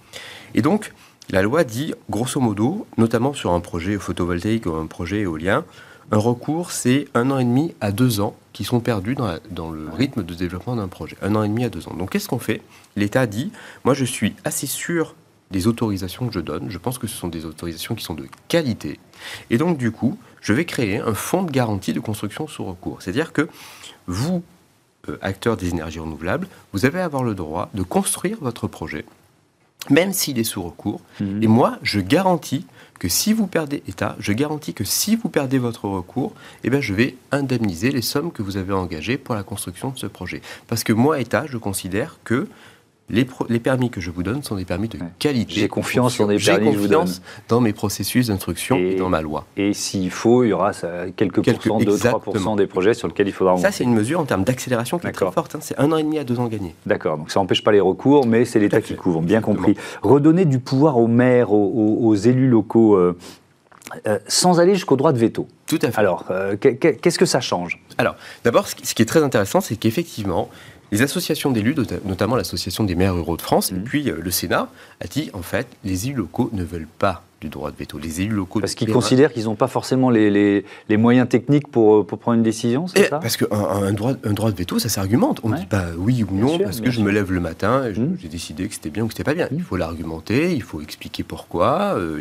Et 0.55 0.61
donc, 0.61 0.93
la 1.31 1.41
loi 1.41 1.65
dit, 1.65 1.95
grosso 2.11 2.39
modo, 2.39 2.87
notamment 2.99 3.33
sur 3.33 3.53
un 3.53 3.61
projet 3.61 3.99
photovoltaïque 3.99 4.67
ou 4.67 4.75
un 4.75 4.87
projet 4.87 5.21
éolien, 5.21 5.65
un 6.11 6.19
recours, 6.19 6.71
c'est 6.71 7.07
un 7.15 7.31
an 7.31 7.39
et 7.39 7.45
demi 7.45 7.75
à 7.81 7.93
deux 7.93 8.21
ans 8.21 8.35
qui 8.53 8.65
sont 8.65 8.81
perdus 8.81 9.15
dans, 9.15 9.71
le 9.71 9.89
rythme 9.91 10.23
de 10.23 10.35
développement 10.35 10.75
d'un 10.77 10.89
projet. 10.89 11.17
Un 11.23 11.35
an 11.37 11.43
et 11.43 11.49
demi 11.49 11.65
à 11.65 11.69
deux 11.69 11.87
ans. 11.87 11.95
Donc 11.95 12.11
qu'est-ce 12.11 12.29
qu'on 12.29 12.39
fait? 12.39 12.63
L'État 12.97 13.27
dit, 13.27 13.53
moi 13.85 13.95
je 13.95 14.05
suis 14.05 14.35
assez 14.45 14.67
sûr 14.67 15.15
des 15.51 15.67
autorisations 15.67 16.27
que 16.27 16.35
je 16.35 16.41
donne. 16.41 16.71
Je 16.71 16.79
pense 16.79 16.99
que 16.99 17.07
ce 17.07 17.17
sont 17.17 17.29
des 17.29 17.45
autorisations 17.45 17.95
qui 17.95 18.05
sont 18.05 18.15
de 18.15 18.27
qualité. 18.49 18.99
Et 19.51 19.59
donc 19.59 19.77
du 19.77 19.93
coup, 19.93 20.19
je 20.41 20.53
vais 20.53 20.65
créer 20.65 20.99
un 20.99 21.15
fonds 21.15 21.43
de 21.43 21.51
garantie 21.51 21.93
de 21.93 22.01
construction 22.01 22.47
sous 22.47 22.65
recours. 22.65 23.03
C'est-à-dire 23.03 23.33
que 23.33 23.49
vous, 24.07 24.43
euh, 25.09 25.19
acteurs 25.21 25.57
des 25.57 25.71
énergies 25.71 26.01
renouvelables, 26.01 26.49
vous 26.73 26.87
allez 26.87 26.99
avoir 26.99 27.23
le 27.23 27.35
droit 27.35 27.69
de 27.75 27.83
construire 27.83 28.39
votre 28.41 28.67
projet, 28.67 29.05
même 29.91 30.13
s'il 30.13 30.39
est 30.39 30.45
sous 30.45 30.63
recours. 30.63 31.01
Mmh. 31.21 31.43
Et 31.43 31.47
moi, 31.47 31.79
je 31.83 32.01
garantis 32.01 32.67
que 32.99 33.09
si 33.09 33.33
vous 33.33 33.47
perdez 33.47 33.83
État, 33.87 34.17
je 34.19 34.33
garantis 34.33 34.75
que 34.75 34.85
si 34.85 35.17
vous 35.17 35.29
perdez 35.29 35.59
votre 35.59 35.87
recours, 35.89 36.33
eh 36.65 36.71
bien, 36.71 36.81
je 36.81 36.95
vais 36.95 37.17
indemniser 37.33 37.91
les 37.91 38.03
sommes 38.03 38.33
que 38.33 38.43
vous 38.43 38.57
avez 38.57 38.73
engagées 38.73 39.19
pour 39.19 39.35
la 39.35 39.43
construction 39.43 39.91
de 39.91 39.99
ce 39.99 40.07
projet. 40.07 40.43
Parce 40.67 40.85
que 40.85 40.93
moi, 40.93 41.21
État, 41.21 41.47
je 41.47 41.59
considère 41.59 42.19
que 42.25 42.49
les, 43.11 43.25
permis 43.59 43.91
que 43.91 44.01
je 44.01 44.11
vous 44.11 44.23
donne 44.23 44.43
sont 44.43 44.57
des 44.57 44.65
permis 44.65 44.89
de 44.89 44.99
qualité. 45.19 45.55
J'ai 45.55 45.69
confiance 45.69 46.19
dans 46.19 46.27
les 46.27 46.39
permis 46.39 46.77
donne. 46.89 47.07
dans 47.49 47.61
mes 47.61 47.73
processus 47.73 48.27
d'instruction 48.27 48.77
et, 48.77 48.97
dans 48.97 49.09
ma 49.09 49.23
loi. 49.23 49.47
Et 49.57 49.73
s'il 49.73 50.11
faut, 50.11 50.45
il 50.45 50.49
y 50.49 50.53
aura 50.53 50.73
quelques, 51.17 51.43
pourcents, 51.43 51.79
2-3% 51.79 52.57
des 52.57 52.67
projets 52.67 52.95
sur 52.95 53.09
lesquels 53.09 53.29
il 53.29 53.33
faudra 53.33 53.57
Ça, 53.57 53.73
c'est 53.73 53.85
une 53.85 53.95
mesure 53.95 54.21
en 54.21 54.25
termes 54.25 54.45
d'accélération 54.45 54.99
qui 54.99 55.07
est 55.07 55.13
très 55.13 55.31
forte. 55.31 55.55
Hein. 55.55 55.61
C'est 55.63 55.79
un 55.79 55.91
an 55.93 55.97
et 55.97 56.03
demi 56.03 56.19
à 56.19 56.25
deux 56.25 56.39
ans 56.39 56.47
gagnés. 56.47 56.75
D'accord. 56.87 57.17
Donc 57.17 57.31
ça 57.31 57.41
n'empêche 57.41 57.65
pas 57.65 57.73
les 57.73 57.81
recours, 57.81 58.27
mais 58.27 58.45
c'est 58.45 58.59
l'État 58.59 58.81
qui 58.81 58.95
couvre. 58.95 59.23
Bien 59.23 59.41
compris. 59.41 59.75
Redonner 60.03 60.45
du 60.45 60.59
pouvoir 60.59 60.99
aux 60.99 61.09
maires, 61.09 61.53
aux, 61.53 62.15
élus 62.15 62.49
locaux. 62.49 62.97
Euh, 62.97 63.17
euh, 64.07 64.19
sans 64.27 64.61
aller 64.61 64.75
jusqu'au 64.75 64.97
droit 64.97 65.13
de 65.13 65.19
veto. 65.19 65.49
Tout 65.67 65.79
à 65.81 65.91
fait. 65.91 65.99
Alors, 65.99 66.27
euh, 66.31 66.57
qu'est-ce 66.57 67.19
que 67.19 67.25
ça 67.25 67.41
change? 67.41 67.81
Alors, 67.97 68.17
d'abord, 68.45 68.69
ce 68.69 68.75
qui 68.75 69.01
est 69.01 69.07
très 69.07 69.23
intéressant, 69.23 69.63
c'est 69.63 69.77
qu'effectivement, 69.77 70.51
les 70.93 71.03
associations 71.03 71.51
d'élus, 71.51 71.75
notamment 72.05 72.37
l'association 72.37 72.85
des 72.85 72.95
maires 72.95 73.15
ruraux 73.15 73.37
de 73.37 73.43
France, 73.43 73.71
et 73.71 73.75
mmh. 73.75 73.85
puis 73.85 74.11
euh, 74.11 74.19
le 74.21 74.31
Sénat, 74.31 74.69
a 75.01 75.07
dit 75.07 75.31
en 75.33 75.43
fait, 75.43 75.67
les 75.85 76.07
élus 76.07 76.17
locaux 76.17 76.51
ne 76.53 76.65
veulent 76.65 76.89
pas 76.99 77.23
du 77.41 77.49
droit 77.49 77.71
de 77.71 77.77
veto. 77.77 77.99
Les 77.99 78.21
élus 78.21 78.35
locaux. 78.35 78.61
Parce 78.61 78.75
qu'ils 78.75 78.93
considèrent 78.93 79.33
qu'ils 79.33 79.45
n'ont 79.45 79.55
pas 79.55 79.69
forcément 79.69 80.11
les, 80.11 80.65
les, 80.89 80.97
moyens 80.97 81.29
techniques 81.29 81.69
pour, 81.69 81.99
euh, 81.99 82.05
pour, 82.05 82.19
prendre 82.19 82.37
une 82.37 82.43
décision, 82.43 82.89
c'est 82.89 83.09
ça? 83.09 83.19
Parce 83.19 83.37
qu'un 83.37 83.47
un 83.53 83.93
droit, 83.93 84.15
un 84.25 84.33
droit 84.33 84.51
de 84.51 84.57
veto, 84.57 84.79
ça 84.79 84.89
s'argumente. 84.89 85.41
On 85.45 85.51
ne 85.51 85.57
dit 85.57 85.67
pas 85.67 85.87
oui 85.97 86.25
ou 86.25 86.35
non 86.35 86.59
parce 86.59 86.81
que 86.81 86.91
je 86.91 87.01
me 87.01 87.11
lève 87.11 87.33
le 87.33 87.41
matin 87.41 87.85
et 87.87 87.99
mmh. 87.99 88.17
j'ai 88.21 88.29
décidé 88.29 88.67
que 88.67 88.75
c'était 88.75 88.91
bien 88.91 89.05
ou 89.05 89.07
que 89.07 89.13
c'était 89.13 89.25
pas 89.25 89.35
bien. 89.35 89.47
Mmh. 89.47 89.57
Il 89.57 89.63
faut 89.63 89.77
l'argumenter, 89.77 90.55
il 90.55 90.63
faut 90.63 90.81
expliquer 90.81 91.23
pourquoi. 91.23 91.95
Euh, 91.97 92.21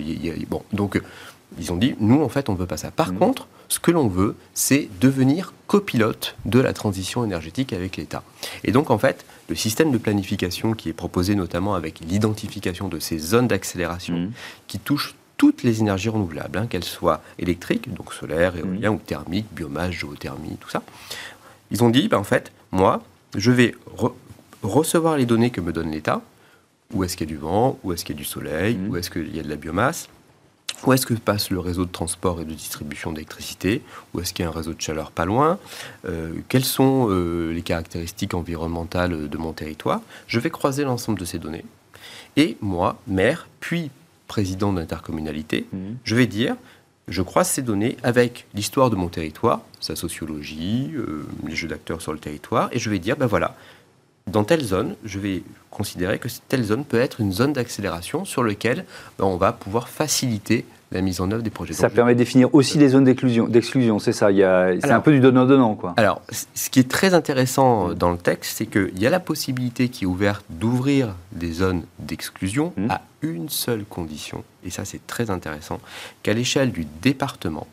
bon, 0.49 0.61
donc 0.71 1.01
ils 1.59 1.71
ont 1.71 1.77
dit, 1.77 1.95
nous, 1.99 2.21
en 2.21 2.29
fait, 2.29 2.49
on 2.49 2.53
ne 2.53 2.57
veut 2.57 2.65
pas 2.65 2.77
ça. 2.77 2.91
Par 2.91 3.13
mmh. 3.13 3.19
contre, 3.19 3.47
ce 3.69 3.79
que 3.79 3.91
l'on 3.91 4.07
veut, 4.07 4.35
c'est 4.53 4.89
devenir 4.99 5.53
copilote 5.67 6.35
de 6.45 6.59
la 6.59 6.73
transition 6.73 7.23
énergétique 7.23 7.73
avec 7.73 7.97
l'État. 7.97 8.23
Et 8.63 8.71
donc, 8.71 8.91
en 8.91 8.97
fait, 8.97 9.25
le 9.49 9.55
système 9.55 9.91
de 9.91 9.97
planification 9.97 10.73
qui 10.73 10.89
est 10.89 10.93
proposé 10.93 11.35
notamment 11.35 11.75
avec 11.75 11.99
l'identification 11.99 12.87
de 12.87 12.99
ces 12.99 13.17
zones 13.17 13.47
d'accélération 13.47 14.17
mmh. 14.17 14.31
qui 14.67 14.79
touchent 14.79 15.15
toutes 15.37 15.63
les 15.63 15.81
énergies 15.81 16.09
renouvelables, 16.09 16.57
hein, 16.57 16.67
qu'elles 16.67 16.83
soient 16.83 17.21
électriques, 17.37 17.93
donc 17.93 18.13
solaire, 18.13 18.53
mmh. 18.53 18.59
éolien 18.59 18.91
ou 18.91 18.97
thermique, 18.97 19.45
biomasse, 19.51 19.91
géothermie, 19.91 20.57
tout 20.59 20.69
ça. 20.69 20.83
Ils 21.71 21.83
ont 21.83 21.89
dit, 21.89 22.07
ben, 22.07 22.17
en 22.17 22.23
fait, 22.23 22.51
moi, 22.71 23.03
je 23.35 23.51
vais 23.51 23.75
recevoir 24.63 25.17
les 25.17 25.25
données 25.25 25.51
que 25.51 25.61
me 25.61 25.71
donne 25.71 25.91
l'État, 25.91 26.21
où 26.93 27.03
est-ce 27.03 27.17
qu'il 27.17 27.29
y 27.29 27.33
a 27.33 27.35
du 27.35 27.39
vent, 27.39 27.77
où 27.83 27.93
est-ce 27.93 28.05
qu'il 28.05 28.15
y 28.15 28.17
a 28.17 28.21
du 28.21 28.25
soleil, 28.25 28.79
où 28.87 28.95
est-ce 28.95 29.09
qu'il 29.09 29.35
y 29.35 29.39
a 29.39 29.43
de 29.43 29.49
la 29.49 29.57
biomasse, 29.57 30.09
où 30.85 30.93
est-ce 30.93 31.05
que 31.05 31.13
passe 31.15 31.49
le 31.49 31.59
réseau 31.59 31.85
de 31.85 31.91
transport 31.91 32.41
et 32.41 32.45
de 32.45 32.53
distribution 32.53 33.11
d'électricité 33.11 33.81
Où 34.13 34.19
est-ce 34.19 34.33
qu'il 34.33 34.43
y 34.43 34.45
a 34.45 34.49
un 34.49 34.53
réseau 34.53 34.73
de 34.73 34.81
chaleur 34.81 35.11
pas 35.11 35.25
loin 35.25 35.59
euh, 36.05 36.33
Quelles 36.49 36.65
sont 36.65 37.07
euh, 37.09 37.51
les 37.51 37.61
caractéristiques 37.61 38.33
environnementales 38.33 39.27
de 39.27 39.37
mon 39.37 39.53
territoire 39.53 40.01
Je 40.27 40.39
vais 40.39 40.49
croiser 40.49 40.83
l'ensemble 40.83 41.19
de 41.19 41.25
ces 41.25 41.39
données. 41.39 41.65
Et 42.35 42.57
moi, 42.61 42.99
maire, 43.07 43.47
puis 43.59 43.89
président 44.27 44.73
d'intercommunalité, 44.73 45.65
mmh. 45.71 45.77
je 46.03 46.15
vais 46.15 46.27
dire, 46.27 46.55
je 47.07 47.21
croise 47.21 47.47
ces 47.49 47.61
données 47.61 47.97
avec 48.03 48.45
l'histoire 48.53 48.89
de 48.89 48.95
mon 48.95 49.07
territoire, 49.07 49.61
sa 49.79 49.95
sociologie, 49.95 50.91
euh, 50.95 51.25
les 51.47 51.55
jeux 51.55 51.67
d'acteurs 51.67 52.01
sur 52.01 52.13
le 52.13 52.19
territoire, 52.19 52.69
et 52.71 52.79
je 52.79 52.89
vais 52.89 52.99
dire, 52.99 53.15
ben 53.15 53.27
voilà, 53.27 53.55
dans 54.27 54.43
telle 54.43 54.63
zone, 54.63 54.95
je 55.03 55.19
vais 55.19 55.43
considérer 55.71 56.19
que 56.19 56.27
telle 56.47 56.63
zone 56.63 56.85
peut 56.85 56.99
être 56.99 57.21
une 57.21 57.31
zone 57.31 57.53
d'accélération 57.53 58.25
sur 58.25 58.43
laquelle 58.43 58.85
ben, 59.17 59.25
on 59.25 59.37
va 59.37 59.51
pouvoir 59.51 59.89
faciliter 59.89 60.65
la 60.91 61.01
mise 61.01 61.19
en 61.19 61.29
œuvre 61.31 61.43
des 61.43 61.49
projets. 61.49 61.73
Ça 61.73 61.89
permet 61.89 62.13
de 62.13 62.19
définir 62.19 62.53
aussi 62.55 62.77
des 62.77 62.89
zones 62.89 63.03
d'exclusion, 63.03 63.99
c'est 63.99 64.13
ça 64.13 64.29
C'est 64.31 64.91
un 64.91 65.01
peu 65.01 65.11
du 65.11 65.19
donnant-donnant, 65.19 65.75
quoi. 65.75 65.93
Alors, 65.97 66.21
ce 66.31 66.69
qui 66.69 66.79
est 66.79 66.89
très 66.89 67.13
intéressant 67.13 67.93
dans 67.93 68.11
le 68.11 68.17
texte, 68.17 68.57
c'est 68.57 68.67
qu'il 68.67 68.97
y 68.97 69.05
a 69.05 69.09
la 69.09 69.19
possibilité 69.19 69.89
qui 69.89 70.05
est 70.05 70.07
ouverte 70.07 70.45
d'ouvrir 70.49 71.15
des 71.33 71.51
zones 71.51 71.83
d'exclusion 71.99 72.73
mmh. 72.77 72.89
à 72.89 73.01
une 73.21 73.49
seule 73.49 73.83
condition, 73.83 74.43
et 74.63 74.69
ça 74.69 74.85
c'est 74.85 75.05
très 75.07 75.29
intéressant, 75.29 75.79
qu'à 76.23 76.33
l'échelle 76.33 76.71
du 76.71 76.85
département, 77.01 77.67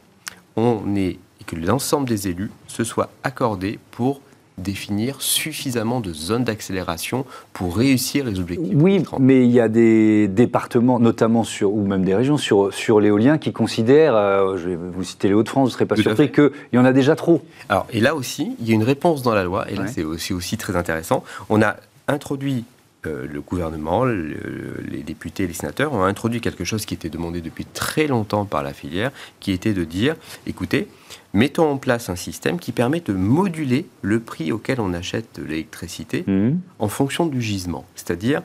on 0.56 0.96
est 0.96 1.18
et 1.40 1.44
que 1.44 1.56
l'ensemble 1.56 2.08
des 2.08 2.28
élus 2.28 2.50
se 2.66 2.84
soient 2.84 3.10
accordés 3.22 3.78
pour 3.90 4.20
définir 4.58 5.20
suffisamment 5.20 6.00
de 6.00 6.12
zones 6.12 6.44
d'accélération 6.44 7.24
pour 7.52 7.76
réussir 7.76 8.24
les 8.24 8.38
objectifs. 8.38 8.72
Oui, 8.74 9.02
mais 9.18 9.44
il 9.44 9.50
y 9.50 9.60
a 9.60 9.68
des 9.68 10.28
départements, 10.28 11.00
notamment 11.00 11.42
sur, 11.42 11.72
ou 11.72 11.84
même 11.84 12.04
des 12.04 12.14
régions 12.14 12.38
sur, 12.38 12.72
sur 12.72 13.00
l'éolien 13.00 13.38
qui 13.38 13.52
considèrent, 13.52 14.14
euh, 14.14 14.56
je 14.56 14.70
vais 14.70 14.76
vous 14.76 15.02
citer 15.02 15.28
les 15.28 15.34
Hauts-de-France, 15.34 15.64
vous 15.64 15.68
ne 15.68 15.72
serez 15.72 15.86
pas 15.86 15.96
surpris 15.96 16.30
qu'il 16.30 16.50
y 16.72 16.78
en 16.78 16.84
a 16.84 16.92
déjà 16.92 17.16
trop. 17.16 17.42
Alors, 17.68 17.86
et 17.92 18.00
là 18.00 18.14
aussi, 18.14 18.54
il 18.60 18.68
y 18.68 18.72
a 18.72 18.74
une 18.74 18.84
réponse 18.84 19.22
dans 19.22 19.34
la 19.34 19.44
loi, 19.44 19.70
et 19.70 19.74
là 19.74 19.86
c'est 19.88 20.04
aussi, 20.04 20.32
aussi 20.32 20.56
très 20.56 20.76
intéressant. 20.76 21.24
On 21.48 21.60
a 21.60 21.76
introduit 22.06 22.64
euh, 23.06 23.26
le 23.30 23.40
gouvernement, 23.40 24.04
les 24.04 25.02
députés, 25.02 25.46
les 25.46 25.52
sénateurs 25.52 25.92
ont 25.92 26.04
introduit 26.04 26.40
quelque 26.40 26.64
chose 26.64 26.86
qui 26.86 26.94
était 26.94 27.08
demandé 27.08 27.40
depuis 27.40 27.64
très 27.64 28.06
longtemps 28.06 28.44
par 28.44 28.62
la 28.62 28.72
filière, 28.72 29.10
qui 29.40 29.52
était 29.52 29.74
de 29.74 29.84
dire, 29.84 30.16
écoutez, 30.46 30.88
mettons 31.32 31.70
en 31.70 31.76
place 31.76 32.08
un 32.08 32.16
système 32.16 32.58
qui 32.58 32.72
permet 32.72 33.00
de 33.00 33.12
moduler 33.12 33.86
le 34.02 34.20
prix 34.20 34.52
auquel 34.52 34.80
on 34.80 34.92
achète 34.94 35.38
l'électricité 35.38 36.24
mmh. 36.26 36.58
en 36.78 36.88
fonction 36.88 37.26
du 37.26 37.42
gisement. 37.42 37.84
C'est-à-dire, 37.94 38.42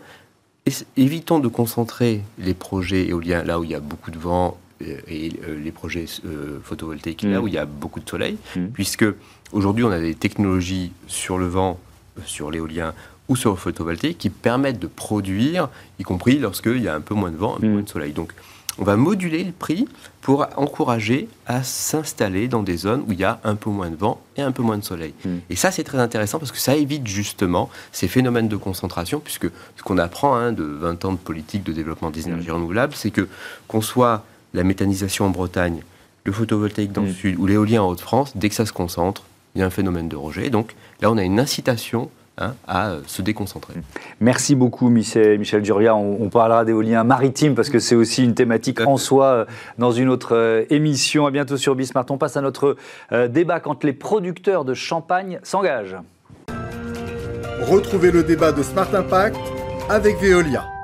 évitons 0.97 1.39
de 1.39 1.47
concentrer 1.47 2.21
les 2.37 2.53
projets 2.53 3.07
éoliens 3.07 3.43
là 3.43 3.59
où 3.59 3.63
il 3.63 3.71
y 3.71 3.75
a 3.75 3.79
beaucoup 3.79 4.11
de 4.11 4.19
vent 4.19 4.57
euh, 4.81 4.97
et 5.07 5.31
euh, 5.47 5.57
les 5.63 5.71
projets 5.71 6.05
photovoltaïques 6.63 7.23
là 7.23 7.39
mmh. 7.39 7.43
où 7.43 7.47
il 7.47 7.53
y 7.53 7.57
a 7.59 7.65
beaucoup 7.65 7.99
de 7.99 8.09
soleil, 8.09 8.37
mmh. 8.55 8.65
puisque 8.73 9.05
aujourd'hui 9.51 9.83
on 9.83 9.91
a 9.91 9.99
des 9.99 10.15
technologies 10.15 10.91
sur 11.07 11.37
le 11.37 11.47
vent, 11.47 11.79
sur 12.25 12.51
l'éolien 12.51 12.93
ou 13.29 13.35
sur 13.35 13.51
le 13.51 13.55
photovoltaïque 13.55 14.17
qui 14.17 14.29
permettent 14.29 14.79
de 14.79 14.87
produire, 14.87 15.69
y 15.99 16.03
compris 16.03 16.39
lorsqu'il 16.39 16.81
y 16.81 16.87
a 16.87 16.95
un 16.95 17.01
peu 17.01 17.13
moins 17.13 17.31
de 17.31 17.37
vent, 17.37 17.55
un 17.55 17.59
peu 17.59 17.67
mm. 17.67 17.71
moins 17.71 17.81
de 17.83 17.89
soleil. 17.89 18.11
Donc, 18.11 18.33
on 18.79 18.83
va 18.83 18.95
moduler 18.95 19.43
le 19.43 19.51
prix 19.51 19.87
pour 20.21 20.47
encourager 20.55 21.27
à 21.45 21.63
s'installer 21.63 22.47
dans 22.47 22.63
des 22.63 22.77
zones 22.77 23.03
où 23.07 23.11
il 23.11 23.19
y 23.19 23.23
a 23.23 23.39
un 23.43 23.55
peu 23.55 23.69
moins 23.69 23.89
de 23.89 23.95
vent 23.95 24.21
et 24.37 24.41
un 24.41 24.51
peu 24.51 24.63
moins 24.63 24.77
de 24.77 24.83
soleil. 24.83 25.13
Mm. 25.23 25.29
Et 25.49 25.55
ça, 25.55 25.71
c'est 25.71 25.83
très 25.83 25.99
intéressant 25.99 26.39
parce 26.39 26.51
que 26.51 26.57
ça 26.57 26.75
évite 26.75 27.05
justement 27.05 27.69
ces 27.91 28.07
phénomènes 28.07 28.47
de 28.47 28.57
concentration, 28.57 29.19
puisque 29.19 29.47
ce 29.75 29.83
qu'on 29.83 29.97
apprend 29.97 30.35
hein, 30.35 30.51
de 30.51 30.63
20 30.63 31.05
ans 31.05 31.11
de 31.11 31.17
politique 31.17 31.63
de 31.63 31.73
développement 31.73 32.09
des 32.09 32.27
énergies 32.27 32.49
mm. 32.49 32.53
renouvelables, 32.53 32.93
c'est 32.95 33.11
que 33.11 33.27
qu'on 33.67 33.81
soit 33.81 34.25
la 34.53 34.63
méthanisation 34.63 35.25
en 35.25 35.29
Bretagne, 35.29 35.83
le 36.23 36.31
photovoltaïque 36.31 36.91
dans 36.91 37.03
le 37.03 37.13
sud 37.13 37.37
ou 37.37 37.45
l'éolien 37.45 37.83
en 37.83 37.89
Haute-France, 37.89 38.31
dès 38.35 38.49
que 38.49 38.55
ça 38.55 38.65
se 38.65 38.73
concentre, 38.73 39.23
il 39.55 39.59
y 39.59 39.61
a 39.61 39.65
un 39.65 39.71
phénomène 39.71 40.07
de 40.09 40.15
rejet. 40.15 40.49
Donc 40.49 40.75
là, 41.01 41.11
on 41.11 41.17
a 41.17 41.23
une 41.23 41.39
incitation 41.39 42.09
Hein, 42.41 42.55
à 42.69 42.93
se 43.05 43.21
déconcentrer. 43.21 43.73
Merci 44.21 44.55
beaucoup 44.55 44.87
Michel, 44.87 45.37
Michel 45.39 45.61
Duria. 45.61 45.93
On, 45.93 46.29
parlera 46.29 46.63
d'éolien 46.63 47.03
maritime 47.03 47.53
parce 47.53 47.69
que 47.69 47.79
c'est 47.79 47.95
aussi 47.95 48.23
une 48.23 48.33
thématique 48.33 48.79
en 48.79 48.95
soi 48.95 49.25
euh, 49.25 49.45
dans 49.77 49.91
une 49.91 50.07
autre 50.07 50.35
euh, 50.35 50.63
émission. 50.69 51.25
À 51.25 51.31
bientôt 51.31 51.57
sur 51.57 51.75
Bismart. 51.75 52.05
On 52.09 52.17
passe 52.17 52.37
à 52.37 52.41
notre 52.41 52.77
euh, 53.11 53.27
débat 53.27 53.59
quand 53.59 53.83
les 53.83 53.91
producteurs 53.91 54.63
de 54.63 54.73
champagne 54.73 55.41
s'engagent. 55.43 55.97
Retrouvez 57.59 58.11
le 58.11 58.23
débat 58.23 58.53
de 58.53 58.63
Smart 58.63 58.87
Impact 58.95 59.35
avec 59.89 60.17
Veolia. 60.21 60.78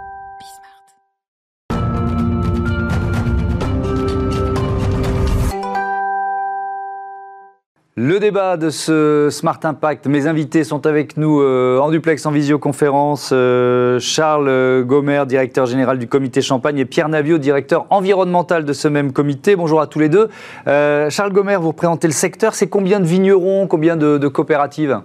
Le 7.97 8.19
débat 8.19 8.57
de 8.57 8.71
ce 8.71 9.29
Smart 9.31 9.57
Impact, 9.63 10.07
mes 10.07 10.27
invités 10.27 10.65
sont 10.65 10.85
avec 10.85 11.15
nous 11.15 11.39
euh, 11.39 11.79
en 11.79 11.89
duplex, 11.89 12.25
en 12.25 12.31
visioconférence. 12.31 13.29
Euh, 13.31 13.99
Charles 14.01 14.83
Gomer, 14.83 15.23
directeur 15.25 15.65
général 15.65 15.97
du 15.97 16.05
comité 16.05 16.41
Champagne, 16.41 16.77
et 16.77 16.83
Pierre 16.83 17.07
Navio, 17.07 17.37
directeur 17.37 17.85
environnemental 17.91 18.65
de 18.65 18.73
ce 18.73 18.89
même 18.89 19.13
comité. 19.13 19.55
Bonjour 19.55 19.79
à 19.79 19.87
tous 19.87 19.99
les 19.99 20.09
deux. 20.09 20.27
Euh, 20.67 21.09
Charles 21.09 21.31
Gomer, 21.31 21.55
vous 21.55 21.69
représentez 21.69 22.07
le 22.07 22.13
secteur. 22.13 22.53
C'est 22.53 22.67
combien 22.67 22.99
de 22.99 23.05
vignerons, 23.05 23.65
combien 23.65 23.95
de, 23.95 24.27
coopératives? 24.27 24.99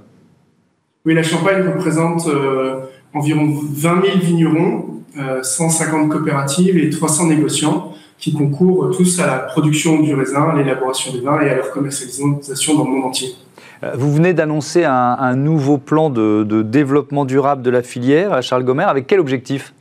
Oui, 1.05 1.15
la 1.15 1.23
Champagne 1.23 1.63
représente 1.69 2.29
environ 3.15 3.55
20 3.73 4.03
000 4.05 4.19
vignerons, 4.21 4.87
150 5.43 6.09
coopératives 6.09 6.77
et 6.77 6.91
300 6.91 7.29
négociants 7.29 7.93
qui 8.21 8.35
concourent 8.35 8.91
tous 8.95 9.19
à 9.19 9.27
la 9.27 9.39
production 9.39 10.01
du 10.01 10.15
raisin, 10.15 10.51
à 10.51 10.57
l'élaboration 10.57 11.13
des 11.13 11.21
vins 11.21 11.41
et 11.41 11.49
à 11.49 11.57
leur 11.57 11.71
commercialisation 11.71 12.75
dans 12.77 12.85
le 12.85 12.91
monde 12.91 13.05
entier. 13.07 13.35
Euh, 13.83 13.93
vous 13.95 14.13
venez 14.13 14.35
d'annoncer 14.35 14.85
un, 14.85 15.35
nouveau 15.37 15.79
plan 15.79 16.11
de, 16.11 16.63
développement 16.63 17.25
durable 17.25 17.63
de 17.63 17.71
la 17.71 17.83
filière, 17.83 18.43
Charles 18.43 18.65
Gomer, 18.65 18.85
avec 18.85 19.07
quel 19.07 19.21
objectif? 19.21 19.75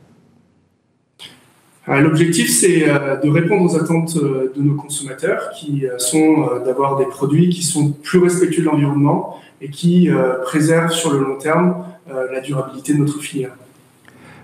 Euh, 1.88 2.00
L'objectif, 2.00 2.50
c'est 2.50 2.88
euh, 2.88 3.16
de 3.16 3.28
répondre 3.28 3.62
aux 3.62 3.76
attentes 3.76 4.16
de 4.16 4.62
nos 4.62 4.74
consommateurs, 4.74 5.50
qui 5.58 5.84
sont 5.98 6.48
d'avoir 6.64 6.96
des 6.96 7.06
produits 7.06 7.50
qui 7.50 7.62
sont 7.62 7.92
plus 7.92 8.18
respectueux 8.18 8.62
de 8.62 8.66
l'environnement 8.66 9.36
et 9.60 9.68
qui 9.68 10.08
préservent 10.44 10.92
sur 10.92 11.12
le 11.12 11.20
long 11.20 11.36
terme 11.36 11.84
la 12.32 12.40
durabilité 12.40 12.94
de 12.94 12.98
notre 12.98 13.20
filière. 13.20 13.52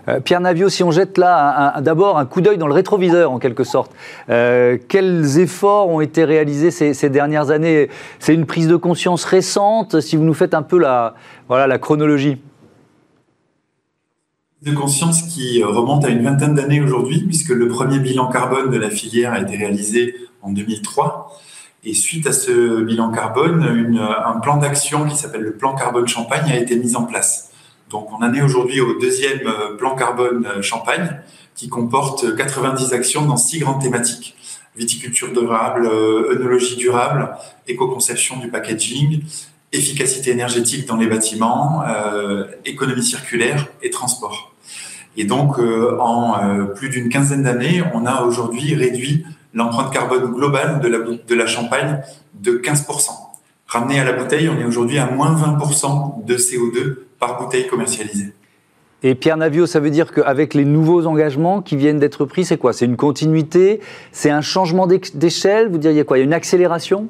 Euh, 0.09 0.21
Pierre 0.21 0.41
Navio, 0.41 0.69
si 0.69 0.83
on 0.83 0.91
jette 0.91 1.19
là 1.19 1.81
d'abord 1.81 2.19
un 2.19 2.27
coup 2.27 2.41
d'œil 2.41 2.59
dans 2.59 2.67
le 2.67 2.75
rétroviseur 2.75 3.33
en 3.33 3.39
quelque 3.39 3.65
sorte, 3.65 3.93
euh, 4.31 4.79
quels 4.89 5.39
efforts 5.39 5.89
ont 5.89 6.01
été 6.01 6.25
réalisés 6.25 6.71
ces, 6.71 7.11
dernières 7.11 7.51
années? 7.51 7.89
C'est 8.19 8.35
une 8.35 8.47
prise 8.47 8.69
de 8.69 8.77
conscience 8.77 9.25
récente, 9.25 10.01
si 10.01 10.17
vous 10.17 10.25
nous 10.25 10.35
faites 10.35 10.55
un 10.55 10.63
peu 10.63 10.79
la, 10.79 11.15
voilà, 11.49 11.67
la 11.67 11.79
chronologie 11.79 12.39
de 14.63 14.73
conscience 14.73 15.23
qui 15.23 15.63
remonte 15.63 16.05
à 16.05 16.09
une 16.09 16.25
vingtaine 16.25 16.55
d'années 16.55 16.81
aujourd'hui, 16.81 17.23
puisque 17.23 17.51
le 17.51 17.69
premier 17.69 18.01
bilan 18.01 18.27
carbone 18.29 18.71
de 18.71 18.79
la 18.79 18.91
filière 18.91 19.33
a 19.33 19.41
été 19.41 19.57
réalisé 19.57 20.17
en 20.43 20.51
2003. 20.51 21.39
Et 21.85 21.95
suite 21.95 22.27
à 22.27 22.33
ce 22.33 22.83
bilan 22.83 23.13
carbone, 23.13 24.01
un 24.01 24.41
plan 24.41 24.57
d'action 24.57 25.07
qui 25.07 25.15
s'appelle 25.15 25.43
le 25.43 25.53
plan 25.53 25.77
carbone 25.77 26.09
Champagne 26.09 26.51
a 26.51 26.57
été 26.57 26.77
mis 26.77 26.97
en 26.97 27.05
place. 27.05 27.53
Donc 27.91 28.09
on 28.13 28.25
en 28.25 28.35
est 28.35 28.43
aujourd'hui 28.43 28.81
au 28.81 28.99
deuxième 28.99 29.47
euh, 29.47 29.77
plan 29.77 29.95
carbone 29.95 30.47
euh, 30.47 30.63
Champagne 30.63 31.21
qui 31.55 31.69
comporte 31.69 32.37
90 32.37 32.93
actions 32.93 33.25
dans 33.25 33.37
six 33.37 33.61
grandes 33.61 33.81
thématiques. 33.81 34.35
Viticulture 34.77 35.33
durable, 35.33 35.87
euh, 35.87 36.35
œnologie 36.35 36.77
durable, 36.77 37.35
éco-conception 37.69 38.39
du 38.39 38.49
packaging, 38.49 39.23
efficacité 39.73 40.33
énergétique 40.33 40.87
dans 40.87 40.97
les 40.97 41.07
bâtiments, 41.07 41.83
économie 42.65 43.03
circulaire 43.03 43.67
et 43.83 43.91
transport. 43.91 44.55
Et 45.17 45.25
donc, 45.25 45.59
en 45.59 46.67
plus 46.75 46.89
d'une 46.89 47.09
quinzaine 47.09 47.43
d'années, 47.43 47.83
on 47.93 48.07
a 48.07 48.23
aujourd'hui 48.23 48.75
réduit 48.75 49.27
l'empreinte 49.55 49.93
carbone 49.93 50.33
globale 50.33 50.81
de 50.81 50.89
la, 50.89 50.99
de 50.99 51.35
la 51.35 51.47
Champagne 51.47 52.01
de 52.35 52.53
15%. 52.53 53.11
Ramené 53.67 53.99
à 53.99 54.05
la 54.05 54.13
bouteille, 54.13 54.49
on 54.49 54.59
est 54.59 54.65
aujourd'hui 54.65 54.99
à 54.99 55.11
moins 55.11 55.35
20% 55.35 56.25
de 56.25 56.37
CO2 56.37 57.06
par 57.27 57.43
bouteille 57.43 57.67
commercialisée. 57.67 58.33
Et 59.03 59.15
Pierre 59.15 59.37
Navio, 59.37 59.67
ça 59.67 59.81
veut 59.81 59.91
dire 59.91 60.13
qu'avec 60.13 60.55
les 60.55 60.65
nouveaux 60.65 61.07
engagements 61.07 61.61
qui 61.61 61.77
viennent 61.77 61.99
d'être 61.99 62.25
pris, 62.25 62.45
c'est 62.45 62.57
quoi? 62.57 62.73
C'est 62.73 62.87
une 62.87 62.97
continuité? 62.97 63.81
C'est 64.11 64.31
un 64.31 64.41
changement 64.41 64.87
d'échelle? 64.87 65.69
Vous 65.69 65.79
diriez 65.79 66.05
quoi? 66.05 66.17
Il 66.17 66.21
y 66.21 66.23
a 66.23 66.25
une 66.25 66.33
accélération? 66.33 67.09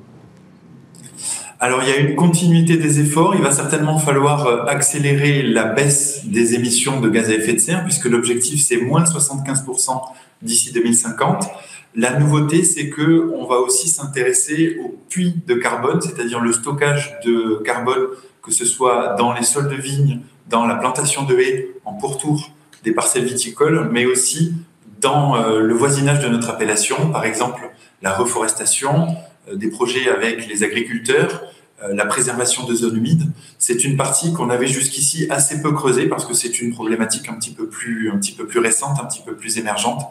Alors 1.58 1.82
il 1.82 1.88
y 1.88 1.92
a 1.92 1.96
une 1.96 2.16
continuité 2.16 2.76
des 2.76 3.00
efforts. 3.00 3.35
Il 3.35 3.40
va 3.40 3.50
certainement 3.50 3.99
falloir 3.99 4.46
euh, 4.46 4.64
accélérer 4.66 5.42
la 5.42 5.64
baisse 5.64 6.26
des 6.26 6.54
émissions 6.54 7.00
de 7.00 7.08
gaz 7.08 7.30
à 7.30 7.35
effet 7.35 7.54
de 7.54 7.61
serre, 7.61 7.82
puisque 7.85 8.04
l'objectif 8.06 8.61
c'est 8.62 8.76
moins 8.76 9.02
de 9.02 9.08
75% 9.08 10.02
d'ici 10.42 10.73
2050. 10.73 11.46
La 11.94 12.18
nouveauté, 12.18 12.62
c'est 12.62 12.90
que 12.90 13.32
on 13.35 13.46
va 13.46 13.56
aussi 13.56 13.88
s'intéresser 13.88 14.76
au 14.85 14.94
puits 15.08 15.35
de 15.46 15.54
carbone, 15.54 16.02
c'est-à-dire 16.02 16.40
le 16.40 16.52
stockage 16.52 17.18
de 17.25 17.62
carbone, 17.64 18.08
que 18.47 18.53
ce 18.53 18.65
soit 18.65 19.17
dans 19.19 19.33
les 19.33 19.43
sols 19.43 19.69
de 19.69 19.75
vignes, 19.75 20.21
dans 20.49 20.67
la 20.67 20.76
plantation 20.76 21.25
de 21.25 21.37
haies, 21.37 21.69
en 21.85 21.95
pourtour 21.95 22.50
des 22.85 22.93
parcelles 22.93 23.25
viticoles, 23.25 23.88
mais 23.91 24.07
aussi 24.07 24.55
dans 25.00 25.37
euh, 25.37 25.61
le 25.61 25.75
voisinage 25.75 26.21
de 26.21 26.29
notre 26.29 26.49
appellation, 26.49 27.11
par 27.11 27.25
exemple 27.25 27.71
la 28.03 28.12
reforestation, 28.12 29.17
euh, 29.49 29.57
des 29.57 29.69
projets 29.69 30.09
avec 30.09 30.49
les 30.49 30.62
agriculteurs, 30.62 31.43
euh, 31.83 31.93
la 31.93 32.07
préservation 32.07 32.65
de 32.65 32.75
zones 32.75 32.97
humides. 32.97 33.33
C'est 33.59 33.85
une 33.85 33.97
partie 33.97 34.33
qu'on 34.33 34.49
avait 34.49 34.69
jusqu'ici 34.69 35.26
assez 35.29 35.61
peu 35.61 35.73
creusée 35.73 36.07
parce 36.07 36.25
que 36.25 36.33
c'est 36.33 36.61
une 36.61 36.73
problématique 36.73 37.29
un 37.29 37.35
petit 37.35 37.53
peu 37.53 37.67
plus, 37.67 38.11
un 38.11 38.19
petit 38.19 38.33
peu 38.33 38.47
plus 38.47 38.61
récente, 38.61 38.99
un 39.03 39.07
petit 39.07 39.23
peu 39.23 39.35
plus 39.35 39.59
émergente, 39.59 40.03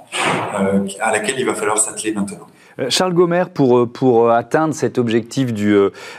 à 0.99 1.11
laquelle 1.11 1.39
il 1.39 1.45
va 1.45 1.55
falloir 1.55 1.77
s'atteler 1.77 2.11
maintenant. 2.11 2.47
Charles 2.89 3.13
Gomer, 3.13 3.45
pour, 3.53 3.89
pour 3.91 4.31
atteindre 4.31 4.73
cet 4.73 4.97
objectif 4.97 5.53
du 5.53 5.77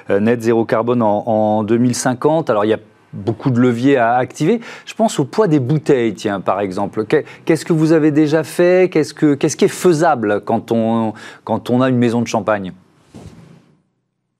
net 0.09 0.41
zéro 0.41 0.65
carbone 0.65 1.03
en, 1.03 1.27
en 1.27 1.63
2050, 1.65 2.51
alors 2.51 2.65
il 2.65 2.69
y 2.69 2.75
a 2.75 2.79
beaucoup 3.17 3.51
de 3.51 3.61
leviers 3.61 3.97
à 3.97 4.15
activer. 4.15 4.61
Je 4.85 4.95
pense 4.95 5.19
au 5.19 5.25
poids 5.25 5.49
des 5.49 5.61
bouteilles, 5.61 6.15
tiens, 6.15 6.41
par 6.41 6.61
exemple. 6.61 7.05
Qu'est-ce 7.45 7.65
que 7.65 7.73
vous 7.73 7.93
avez 7.93 8.11
déjà 8.11 8.45
fait? 8.45 8.91
Qu'est-ce 8.91 9.15
qu'est-ce 9.35 9.57
qui 9.57 9.65
est 9.65 9.69
faisable 9.69 10.43
quand 10.45 10.71
on, 10.73 11.15
quand 11.45 11.71
on 11.71 11.81
a 11.81 11.89
une 11.89 11.99
maison 11.99 12.23
de 12.23 12.29
champagne? 12.29 12.73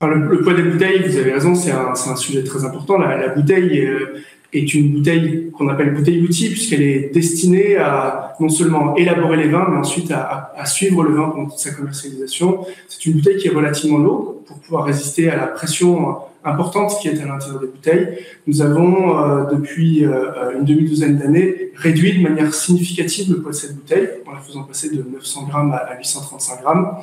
Le, 0.03 0.43
poids 0.43 0.53
des 0.53 0.63
bouteilles, 0.63 1.03
vous 1.09 1.17
avez 1.17 1.33
raison, 1.33 1.55
c'est 1.55 1.73
un, 1.73 1.93
un, 1.93 2.17
sujet 2.17 2.45
très 2.45 2.65
important. 2.65 2.99
La, 2.99 3.29
bouteille 3.29 3.81
euh, 3.81 4.23
est 4.53 4.75
une 4.75 4.93
bouteille 4.93 5.51
qu'on 5.53 5.69
appelle 5.69 5.95
bouteille 5.95 6.23
outil 6.23 6.51
puisqu'elle 6.51 6.83
est 6.83 7.15
destinée 7.15 7.77
à 7.77 8.26
non 8.41 8.49
seulement 8.49 8.97
élaborer 8.97 9.37
les 9.37 9.49
vins, 9.49 9.67
mais 9.71 9.79
ensuite 9.79 10.11
à, 10.11 10.53
à, 10.57 10.67
suivre 10.67 11.03
le 11.03 11.15
vin 11.15 11.31
pendant 11.31 11.49
toute 11.49 11.59
sa 11.59 11.73
commercialisation. 11.73 12.67
C'est 12.89 13.07
une 13.07 13.15
bouteille 13.15 13.39
qui 13.39 13.49
est 13.49 13.53
relativement 13.53 13.99
lourde 13.99 14.37
pour 14.47 14.59
pouvoir 14.59 14.85
résister 14.85 15.31
à 15.31 15.37
la 15.37 15.47
pression 15.47 16.19
importante 16.47 16.99
qui 17.01 17.09
est 17.09 17.21
à 17.21 17.27
l'intérieur 17.27 17.61
des 17.61 17.67
bouteilles. 17.67 18.19
Nous 18.47 18.63
avons, 18.63 19.19
euh, 19.19 19.45
depuis 19.51 20.05
euh, 20.05 20.57
une 20.57 20.65
demi-douzaine 20.65 21.19
d'années, 21.19 21.73
réduit 21.75 22.19
de 22.19 22.29
manière 22.29 22.55
significative 22.55 23.33
le 23.33 23.43
poids 23.43 23.51
de 23.51 23.57
cette 23.57 23.75
bouteille 23.75 24.09
en 24.27 24.33
la 24.33 24.41
faisant 24.41 24.63
passer 24.63 24.91
de 24.91 25.03
900 25.03 25.49
grammes 25.49 25.73
à 25.73 25.97
835 25.99 26.63
grammes. 26.63 26.97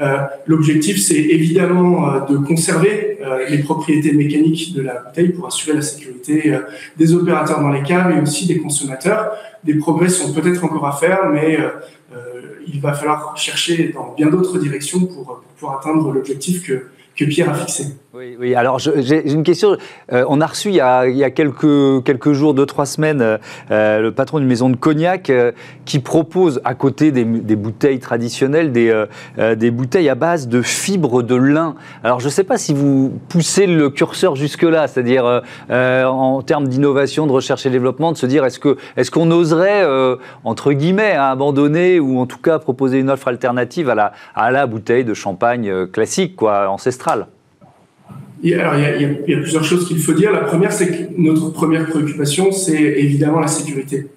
Euh, 0.00 0.18
l'objectif, 0.46 1.00
c'est 1.00 1.18
évidemment 1.18 2.14
euh, 2.14 2.20
de 2.26 2.36
conserver 2.38 3.18
euh, 3.22 3.48
les 3.48 3.58
propriétés 3.58 4.12
mécaniques 4.12 4.74
de 4.74 4.82
la 4.82 5.00
bouteille 5.00 5.30
pour 5.30 5.46
assurer 5.46 5.76
la 5.76 5.82
sécurité 5.82 6.58
des 6.96 7.14
opérateurs 7.14 7.60
dans 7.60 7.70
les 7.70 7.82
caves 7.82 8.10
et 8.16 8.20
aussi 8.20 8.46
des 8.46 8.58
consommateurs. 8.58 9.32
Des 9.64 9.74
progrès 9.74 10.08
sont 10.08 10.32
peut-être 10.32 10.64
encore 10.64 10.86
à 10.86 10.92
faire, 10.92 11.28
mais 11.30 11.58
il 12.66 12.80
va 12.80 12.92
falloir 12.94 13.36
chercher 13.36 13.92
dans 13.94 14.14
bien 14.16 14.28
d'autres 14.28 14.58
directions 14.58 15.06
pour, 15.06 15.42
pour 15.58 15.72
atteindre 15.72 16.10
l'objectif 16.10 16.68
que 17.16 17.24
Pierre 17.24 17.50
a 17.50 17.54
fixé. 17.54 17.86
Oui, 18.14 18.36
oui. 18.38 18.54
alors 18.54 18.78
j'ai 18.78 19.32
une 19.32 19.42
question. 19.42 19.78
Euh, 20.12 20.26
on 20.28 20.42
a 20.42 20.46
reçu 20.46 20.68
il 20.68 20.74
y 20.74 20.80
a, 20.82 21.06
il 21.08 21.16
y 21.16 21.24
a, 21.24 21.30
quelques, 21.30 22.04
quelques 22.04 22.32
jours, 22.32 22.52
deux, 22.52 22.66
trois 22.66 22.84
semaines, 22.84 23.22
euh, 23.22 23.38
euh, 23.70 24.00
le 24.00 24.12
patron 24.12 24.38
d'une 24.38 24.48
maison 24.48 24.68
de 24.68 24.76
cognac 24.76 25.32
qui 25.86 25.98
propose, 25.98 26.60
à 26.62 26.74
côté 26.74 27.10
des, 27.10 27.24
des 27.24 27.56
bouteilles 27.56 28.00
traditionnelles, 28.00 28.70
des, 28.70 29.06
des 29.56 29.70
bouteilles 29.70 30.10
à 30.10 30.14
base 30.14 30.46
de 30.46 30.60
fibres 30.60 31.22
de 31.22 31.34
lin. 31.34 31.74
Alors 32.04 32.20
je 32.20 32.26
ne 32.26 32.30
sais 32.30 32.44
pas 32.44 32.58
si 32.58 32.74
vous 32.74 33.18
poussez 33.30 33.66
le 33.66 33.88
curseur 33.88 34.36
jusque-là, 34.36 34.88
c'est-à-dire 34.88 35.42
en 35.70 36.42
termes 36.42 36.68
d'innovation, 36.68 37.26
de 37.26 37.32
recherche 37.32 37.64
et 37.64 37.70
développement, 37.70 38.12
de 38.12 38.18
se 38.18 38.26
dire 38.26 38.44
est-ce 38.44 38.60
qu'on 38.60 38.76
est 38.98 39.10
qu'on 39.10 39.30
oserait, 39.30 39.86
entre 40.44 40.72
guillemets, 40.72 41.12
abandonner 41.12 41.98
ou 41.98 42.18
en 42.18 42.26
tout 42.26 42.40
cas 42.40 42.58
proposer 42.58 42.98
une 42.98 43.08
offre 43.08 43.28
alternative 43.28 43.88
à 43.88 43.94
la, 43.94 44.12
à 44.34 44.50
la 44.50 44.66
bouteille 44.66 45.06
de 45.06 45.14
champagne 45.14 45.86
classique, 45.86 46.36
quoi, 46.36 46.68
ancestrale? 46.68 47.26
Il 48.42 48.50
y, 48.50 48.54
a, 48.54 48.96
il 48.96 49.02
y, 49.28 49.34
a, 49.34 49.38
plusieurs 49.38 49.64
choses 49.64 49.86
qu'il 49.86 49.98
faut 49.98 50.12
dire. 50.12 50.32
La 50.32 50.40
première, 50.40 50.72
c'est 50.72 50.88
que 50.88 51.12
notre 51.16 51.50
première 51.50 51.86
préoccupation, 51.86 52.50
c'est 52.50 52.74
évidemment 52.74 53.38
la 53.38 53.46
sécurité. 53.46 54.08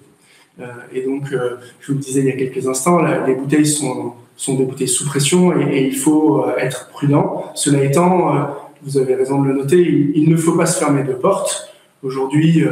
Euh, 0.60 0.64
et 0.92 1.02
donc, 1.02 1.32
euh, 1.32 1.56
je 1.80 1.92
vous 1.92 1.98
le 1.98 2.04
disais 2.04 2.20
il 2.20 2.26
y 2.26 2.30
a 2.30 2.36
quelques 2.36 2.66
instants, 2.66 3.00
les 3.26 3.34
bouteilles 3.34 3.66
sont, 3.66 4.14
sont 4.36 4.54
des 4.54 4.64
bouteilles 4.64 4.88
sous 4.88 5.06
pression 5.06 5.56
et, 5.56 5.86
il 5.86 5.96
faut 5.96 6.44
euh, 6.44 6.56
être 6.58 6.88
prudent. 6.88 7.52
Cela 7.54 7.84
étant, 7.84 8.48
vous 8.82 8.98
avez 8.98 9.14
raison 9.14 9.42
de 9.42 9.48
le 9.48 9.54
noter, 9.54 9.80
il, 10.14 10.28
ne 10.28 10.36
faut 10.36 10.56
pas 10.56 10.66
se 10.66 10.78
fermer 10.78 11.04
de 11.04 11.12
porte. 11.12 11.72
Aujourd'hui, 12.02 12.64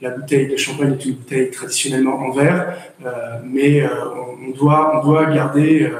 la 0.00 0.10
bouteille 0.10 0.48
de 0.48 0.56
champagne 0.56 0.92
est 0.92 1.04
une 1.04 1.14
bouteille 1.14 1.50
traditionnellement 1.50 2.18
en 2.18 2.32
verre, 2.32 2.76
mais 3.44 3.84
on, 3.84 4.48
on, 4.48 4.50
doit, 4.50 5.00
on 5.00 5.06
doit 5.06 5.26
garder 5.26 5.90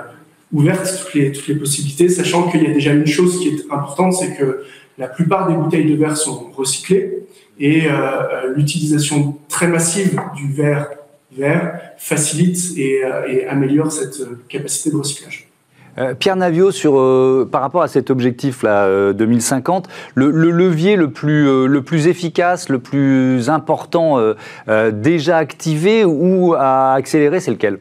ouverte 0.53 1.05
toutes 1.05 1.15
les, 1.15 1.33
toutes 1.33 1.49
les 1.49 1.55
possibilités, 1.55 2.09
sachant 2.09 2.51
qu'il 2.51 2.63
y 2.63 2.67
a 2.67 2.73
déjà 2.73 2.93
une 2.93 3.07
chose 3.07 3.41
qui 3.41 3.49
est 3.49 3.73
importante, 3.73 4.15
c'est 4.15 4.35
que 4.37 4.65
la 4.99 5.09
plupart 5.09 5.49
des 5.49 5.55
bouteilles 5.55 5.91
de 5.91 5.97
verre 5.97 6.17
sont 6.17 6.51
recyclées 6.57 7.27
et 7.59 7.87
euh, 7.87 7.91
euh, 7.91 8.53
l'utilisation 8.55 9.39
très 9.49 9.69
massive 9.69 10.21
du 10.37 10.53
verre 10.53 10.89
vert 11.37 11.79
facilite 11.97 12.77
et, 12.77 13.03
euh, 13.05 13.27
et 13.27 13.47
améliore 13.47 13.91
cette 13.91 14.21
capacité 14.49 14.91
de 14.91 14.97
recyclage. 14.97 15.49
Pierre 16.19 16.37
Navio, 16.37 16.71
par 17.45 17.61
rapport 17.61 17.83
à 17.83 17.89
cet 17.89 18.11
objectif-là, 18.11 19.13
2050, 19.13 19.91
le, 20.15 20.31
le, 20.31 20.51
levier 20.51 20.97
le 20.97 21.11
plus, 21.11 21.69
le 21.69 21.83
plus 21.83 22.07
efficace, 22.07 22.71
le 22.71 22.79
plus 22.79 23.51
important 23.51 24.17
déjà 24.91 25.37
activé 25.37 26.07
ou 26.07 26.55
à 26.55 26.95
accélérer, 26.95 27.41
c'est 27.41 27.51
lequel? 27.51 27.79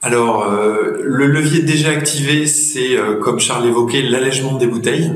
Alors, 0.00 0.44
euh, 0.44 1.00
le 1.02 1.26
levier 1.26 1.62
déjà 1.62 1.90
activé, 1.90 2.46
c'est, 2.46 2.96
euh, 2.96 3.16
comme 3.16 3.40
Charles 3.40 3.66
évoquait, 3.66 4.02
l'allègement 4.02 4.54
des 4.54 4.68
bouteilles 4.68 5.10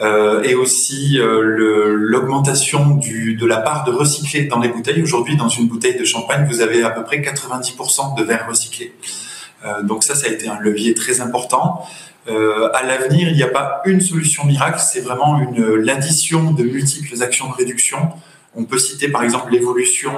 euh, 0.00 0.42
et 0.42 0.56
aussi 0.56 1.18
l'augmentation 1.20 2.96
de 2.96 3.46
la 3.46 3.58
part 3.58 3.84
de 3.84 3.92
recyclé 3.92 4.46
dans 4.46 4.58
les 4.58 4.68
bouteilles. 4.68 5.00
Aujourd'hui, 5.00 5.36
dans 5.36 5.48
une 5.48 5.68
bouteille 5.68 5.96
de 5.96 6.04
champagne, 6.04 6.46
vous 6.50 6.60
avez 6.60 6.82
à 6.82 6.90
peu 6.90 7.04
près 7.04 7.18
90% 7.18 8.18
de 8.18 8.24
verre 8.24 8.46
recyclé. 8.48 8.92
donc 9.84 10.04
ça, 10.04 10.14
ça 10.14 10.26
a 10.26 10.30
été 10.30 10.48
un 10.48 10.58
levier 10.58 10.92
très 10.92 11.20
important. 11.20 11.86
à 12.28 12.82
l'avenir, 12.82 13.28
il 13.28 13.36
n'y 13.36 13.42
a 13.42 13.48
pas 13.48 13.80
une 13.86 14.00
solution 14.00 14.44
miracle, 14.44 14.80
c'est 14.80 15.00
vraiment 15.00 15.40
l'addition 15.56 16.50
de 16.50 16.64
multiples 16.64 17.22
actions 17.22 17.48
de 17.48 17.54
réduction 17.54 18.10
on 18.56 18.64
peut 18.64 18.78
citer 18.78 19.08
par 19.08 19.22
exemple 19.22 19.52
l'évolution 19.52 20.12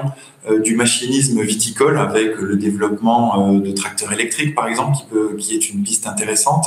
euh, 0.49 0.61
du 0.61 0.77
machinisme 0.77 1.43
viticole 1.43 1.99
avec 1.99 2.37
le 2.39 2.57
développement 2.57 3.55
euh, 3.55 3.61
de 3.61 3.73
tracteurs 3.73 4.13
électriques 4.13 4.55
par 4.55 4.69
exemple 4.69 4.97
qui, 5.39 5.55
est 5.55 5.71
une 5.71 5.83
piste 5.83 6.07
intéressante, 6.07 6.65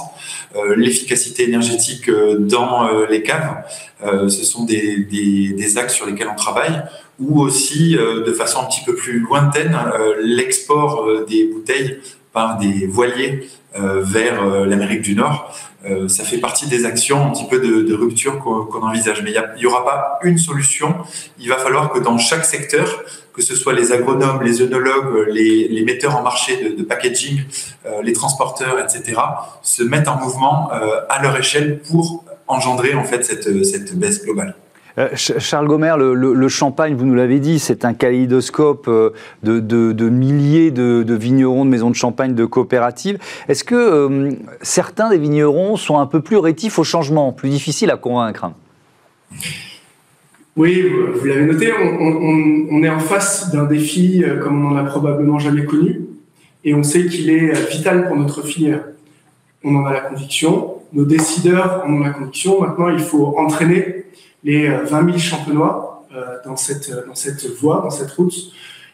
euh, 0.56 0.76
l'efficacité 0.76 1.44
énergétique 1.44 2.10
dans 2.40 2.90
les 3.10 3.24
caves, 3.24 3.64
ce 4.04 4.44
sont 4.44 4.66
des, 4.66 5.78
axes 5.78 5.94
sur 5.94 6.06
lesquels 6.06 6.28
on 6.28 6.36
travaille, 6.36 6.82
ou 7.20 7.40
aussi 7.40 7.94
de 7.94 8.34
façon 8.34 8.60
un 8.62 8.66
petit 8.66 8.82
peu 8.86 8.96
plus 8.96 9.20
lointaine 9.20 9.78
l'export 10.22 11.26
des 11.28 11.46
bouteilles 11.46 12.00
par 12.34 12.58
des 12.58 12.88
voiliers 12.88 13.48
vers 13.76 14.66
l'Amérique 14.66 15.02
du 15.02 15.16
Nord. 15.16 15.56
Euh, 15.86 16.08
ça 16.08 16.24
fait 16.24 16.38
partie 16.38 16.68
des 16.68 16.86
actions 16.86 17.26
un 17.26 17.32
petit 17.32 17.46
peu 17.46 17.60
de, 17.60 17.82
de 17.82 17.94
rupture 17.94 18.40
qu'on 18.40 18.82
envisage. 18.82 19.24
Mais 19.24 19.32
il 19.32 19.60
n'y 19.60 19.66
aura 19.66 19.84
pas 19.84 20.20
une 20.24 20.38
solution. 20.38 20.96
Il 21.40 21.50
va 21.50 21.58
falloir 21.58 21.92
que 21.92 22.00
dans 22.00 22.18
chaque 22.18 22.46
secteur, 22.46 23.04
que 23.34 23.42
ce 23.42 23.56
soit 23.56 23.74
les 23.74 23.92
agronomes, 23.92 24.44
les 24.44 24.62
œnologues, 24.62 25.28
les, 25.30 25.68
les 25.68 25.84
metteurs 25.84 26.18
en 26.18 26.22
marché 26.22 26.64
de, 26.64 26.76
de 26.76 26.84
packaging, 26.84 27.42
euh, 27.86 28.02
les 28.04 28.14
transporteurs, 28.14 28.78
etc., 28.80 29.20
se 29.62 29.84
mettent 29.84 30.08
en 30.08 30.18
mouvement 30.18 30.72
euh, 30.74 31.02
à 31.10 31.22
leur 31.22 31.38
échelle 31.38 31.80
pour 31.80 32.24
engendrer 32.48 32.94
en 32.94 33.04
fait 33.04 33.24
cette, 33.24 33.64
cette 33.64 33.98
baisse 33.98 34.24
globale. 34.24 34.56
Euh, 34.98 35.10
Charles 35.16 35.68
Gomer, 35.68 35.96
le, 35.98 36.48
champagne, 36.48 36.96
vous 36.96 37.06
nous 37.06 37.16
l'avez 37.16 37.40
dit, 37.40 37.60
c'est 37.60 37.86
un 37.86 37.94
kaléidoscope 37.94 38.88
euh, 38.88 39.12
de, 39.44 40.10
milliers 40.10 40.72
de, 40.72 41.14
vignerons, 41.14 41.66
de 41.66 41.70
maisons 41.70 41.90
de 41.90 41.96
champagne, 41.96 42.36
de 42.36 42.46
coopératives. 42.46 43.18
Est-ce 43.48 43.64
que 43.64 43.76
euh, 43.76 44.32
certains 44.62 45.10
des 45.10 45.18
vignerons 45.18 45.76
sont 45.78 45.98
un 45.98 46.06
peu 46.06 46.22
plus 46.22 46.38
rétifs 46.38 46.80
au 46.80 46.84
changement, 46.84 47.32
plus 47.32 47.50
difficiles 47.50 47.92
à 47.92 47.98
convaincre? 47.98 48.52
Oui, 50.58 50.86
vous 51.16 51.26
l'avez 51.26 51.46
noté, 51.46 51.72
on, 51.72 52.84
est 52.84 52.90
en 52.90 53.00
face 53.00 53.52
d'un 53.52 53.64
défi 53.64 54.24
comme 54.42 54.66
on 54.66 54.72
n'en 54.72 54.78
a 54.78 54.84
probablement 54.84 55.40
jamais 55.40 55.64
connu, 55.64 56.02
et 56.66 56.76
on 56.76 56.84
sait 56.84 57.06
qu'il 57.06 57.30
est 57.30 57.54
vital 57.72 58.08
pour 58.08 58.18
notre 58.18 58.46
filière. 58.46 58.84
On 59.64 59.76
en 59.78 59.86
a 59.86 59.94
la 59.94 60.02
conviction, 60.02 60.82
nos 60.92 61.06
décideurs 61.06 61.84
en 61.86 61.94
ont 61.94 62.00
la 62.00 62.10
conviction. 62.10 62.60
Maintenant, 62.60 62.90
il 62.90 63.00
faut 63.00 63.38
entraîner 63.38 64.06
les 64.44 64.70
20 64.70 64.76
euh, 64.76 65.06
000 65.06 65.18
champenois 65.18 66.06
dans, 66.44 66.58
cette, 66.58 66.92
dans 67.08 67.16
cette 67.16 67.46
voie, 67.62 67.80
dans 67.82 67.90
cette 67.90 68.12
route. 68.12 68.34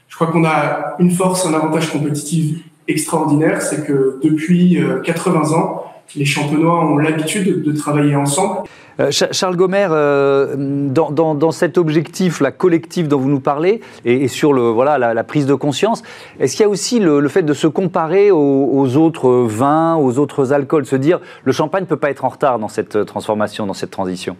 Je 0.08 0.16
crois 0.16 0.28
qu'on 0.28 0.46
a 0.46 0.96
une 1.00 1.10
force, 1.10 1.48
un 1.48 1.54
avantage 1.54 1.92
compétitif 1.92 2.60
extraordinaire, 2.88 3.62
c'est 3.62 3.86
que 3.86 4.20
depuis 4.24 4.80
80 5.04 5.52
ans, 5.58 5.84
les 6.16 6.26
champenois 6.26 6.86
ont 6.86 6.98
l'habitude 6.98 7.64
de 7.64 7.72
travailler 7.72 8.16
ensemble. 8.16 8.68
Euh, 9.00 9.12
Charles 9.12 9.56
Gomer, 9.56 9.88
euh, 9.92 10.56
dans, 10.90 11.52
cet 11.52 11.78
objectif 11.78 12.40
la 12.40 12.52
collectif 12.52 13.08
dont 13.08 13.20
vous 13.20 13.30
nous 13.30 13.40
parlez, 13.40 13.82
et, 14.06 14.28
sur 14.28 14.54
le, 14.54 14.70
voilà, 14.70 15.14
la, 15.14 15.24
prise 15.24 15.46
de 15.46 15.54
conscience, 15.54 16.02
est-ce 16.40 16.54
qu'il 16.54 16.62
y 16.62 16.66
a 16.66 16.70
aussi 16.70 17.00
le, 17.00 17.28
fait 17.28 17.44
de 17.44 17.54
se 17.54 17.68
comparer 17.68 18.32
aux, 18.32 18.98
autres 18.98 19.30
vins, 19.30 19.96
aux 19.96 20.18
autres 20.18 20.52
alcools, 20.54 20.86
se 20.86 20.96
dire 20.96 21.20
le 21.44 21.52
champagne 21.52 21.84
ne 21.84 21.88
peut 21.88 21.98
pas 21.98 22.10
être 22.10 22.26
en 22.26 22.30
retard 22.30 22.60
dans 22.60 22.70
cette 22.70 23.06
transformation, 23.06 23.68
dans 23.68 23.74
cette 23.74 23.92
transition? 23.92 24.36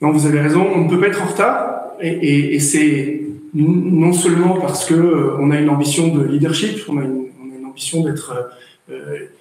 Non, 0.00 0.12
vous 0.12 0.26
avez 0.26 0.40
raison, 0.40 0.66
on 0.74 0.84
ne 0.84 0.88
peut 0.88 1.00
pas 1.00 1.08
être 1.08 1.22
en 1.22 1.26
retard, 1.26 1.80
et, 2.00 2.60
c'est 2.60 3.22
non 3.54 4.12
seulement 4.12 4.60
parce 4.60 4.86
qu'on 4.86 4.94
euh, 4.94 5.50
a 5.50 5.58
une 5.58 5.70
ambition 5.70 6.08
de 6.08 6.22
leadership, 6.22 6.84
on 6.88 6.98
a 6.98 7.02
une, 7.02 7.26
on 7.42 7.54
a 7.54 7.58
une 7.58 7.66
ambition 7.66 8.02
d'être 8.02 8.50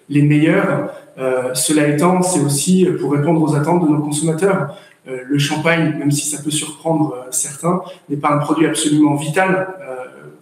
les 0.10 0.22
meilleurs. 0.22 0.92
Euh, 1.18 1.54
cela 1.54 1.88
étant, 1.88 2.22
c'est 2.22 2.40
aussi 2.40 2.86
pour 3.00 3.12
répondre 3.14 3.42
aux 3.42 3.56
attentes 3.56 3.88
de 3.88 3.92
nos 3.92 4.02
consommateurs. 4.02 4.78
Euh, 5.08 5.20
le 5.26 5.40
champagne, 5.40 5.98
même 5.98 6.12
si 6.12 6.28
ça 6.28 6.42
peut 6.44 6.52
surprendre 6.52 7.14
euh, 7.14 7.28
certains, 7.32 7.82
n'est 8.10 8.18
pas 8.18 8.30
un 8.30 8.38
produit 8.38 8.66
absolument 8.66 9.16
vital 9.16 9.68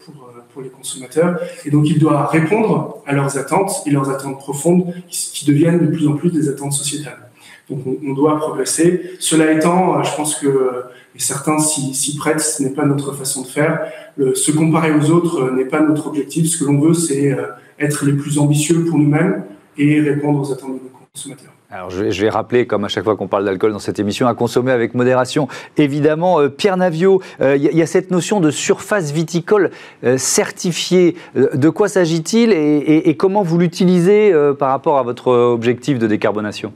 pour, 0.03 0.13
pour, 0.53 0.61
les 0.61 0.69
consommateurs. 0.69 1.39
Et 1.65 1.71
donc, 1.71 1.87
il 1.89 1.99
doit 1.99 2.27
répondre 2.27 3.01
à 3.05 3.13
leurs 3.13 3.37
attentes 3.37 3.83
et 3.85 3.91
leurs 3.91 4.09
attentes 4.09 4.37
profondes 4.37 4.93
qui, 5.07 5.45
deviennent 5.45 5.79
de 5.79 5.87
plus 5.87 6.07
en 6.07 6.13
plus 6.13 6.31
des 6.31 6.49
attentes 6.49 6.73
sociétales. 6.73 7.24
Donc, 7.69 7.79
on, 7.85 8.13
doit 8.13 8.37
progresser. 8.37 9.11
Cela 9.19 9.51
étant, 9.51 10.03
je 10.03 10.15
pense 10.15 10.35
que 10.35 10.83
et 11.15 11.19
certains 11.19 11.57
s'y 11.59 12.17
prêtent, 12.17 12.41
ce 12.41 12.61
n'est 12.61 12.73
pas 12.73 12.85
notre 12.85 13.13
façon 13.13 13.41
de 13.41 13.47
faire. 13.47 13.87
Se 14.35 14.51
comparer 14.51 14.91
aux 14.93 15.09
autres 15.11 15.49
n'est 15.51 15.65
pas 15.65 15.79
notre 15.79 16.07
objectif. 16.07 16.47
Ce 16.47 16.57
que 16.57 16.65
l'on 16.65 16.79
veut, 16.79 16.93
c'est 16.93 17.35
être 17.79 18.05
les 18.05 18.13
plus 18.13 18.37
ambitieux 18.37 18.83
pour 18.85 18.97
nous-mêmes, 18.97 19.43
et 19.77 19.99
répondre 20.01 20.41
aux 20.41 20.51
attentes 20.51 20.71
de 20.71 20.83
nos 20.83 20.91
consommateurs. 21.13 21.51
Alors 21.71 21.89
je 21.89 22.03
vais, 22.03 22.29
rappeler, 22.29 22.67
comme 22.67 22.85
à 22.85 22.87
chaque 22.87 23.03
fois 23.03 23.17
qu'on 23.17 23.27
parle 23.27 23.43
d'alcool 23.43 23.73
dans 23.73 23.79
cette 23.79 23.99
émission, 23.99 24.27
à 24.27 24.33
consommer 24.33 24.71
avec 24.71 24.93
modération. 24.93 25.47
Évidemment, 25.77 26.39
euh, 26.39 26.47
Pierre 26.47 26.77
Navio, 26.77 27.21
euh, 27.41 27.57
il 27.57 27.63
y, 27.63 27.81
a 27.81 27.85
cette 27.85 28.11
notion 28.11 28.39
de 28.39 28.51
surface 28.51 29.11
viticole 29.11 29.71
euh, 30.03 30.17
certifiée. 30.17 31.15
de 31.35 31.69
quoi 31.69 31.89
s'agit-il 31.89 32.53
et, 32.53 33.15
comment 33.17 33.43
vous 33.43 33.57
l'utilisez 33.57 34.33
par 34.57 34.69
rapport 34.69 34.97
à 34.99 35.03
votre 35.03 35.27
objectif 35.27 35.99
de 35.99 36.07
décarbonation? 36.07 36.71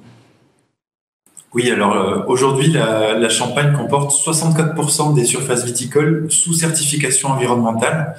Oui, 1.53 1.71
alors 1.71 2.25
aujourd'hui, 2.27 2.71
la, 2.71 3.29
Champagne 3.29 3.73
comporte 3.75 4.11
64% 4.11 5.15
des 5.15 5.25
surfaces 5.25 5.65
viticoles 5.65 6.27
sous 6.29 6.53
certification 6.53 7.29
environnementale. 7.29 8.15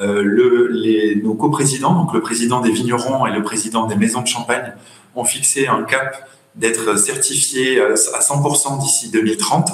Euh, 0.00 0.22
le, 0.22 0.68
les, 0.68 1.16
nos 1.16 1.34
coprésidents, 1.34 1.92
donc 1.94 2.12
le 2.14 2.20
président 2.20 2.60
des 2.60 2.70
vignerons 2.70 3.26
et 3.26 3.32
le 3.32 3.42
président 3.42 3.86
des 3.86 3.96
maisons 3.96 4.22
de 4.22 4.28
champagne, 4.28 4.72
ont 5.16 5.24
fixé 5.24 5.66
un 5.66 5.82
cap 5.82 6.28
d'être 6.54 6.96
certifiés 6.96 7.80
à 7.80 7.94
100% 7.94 8.80
d'ici 8.80 9.10
2030. 9.10 9.72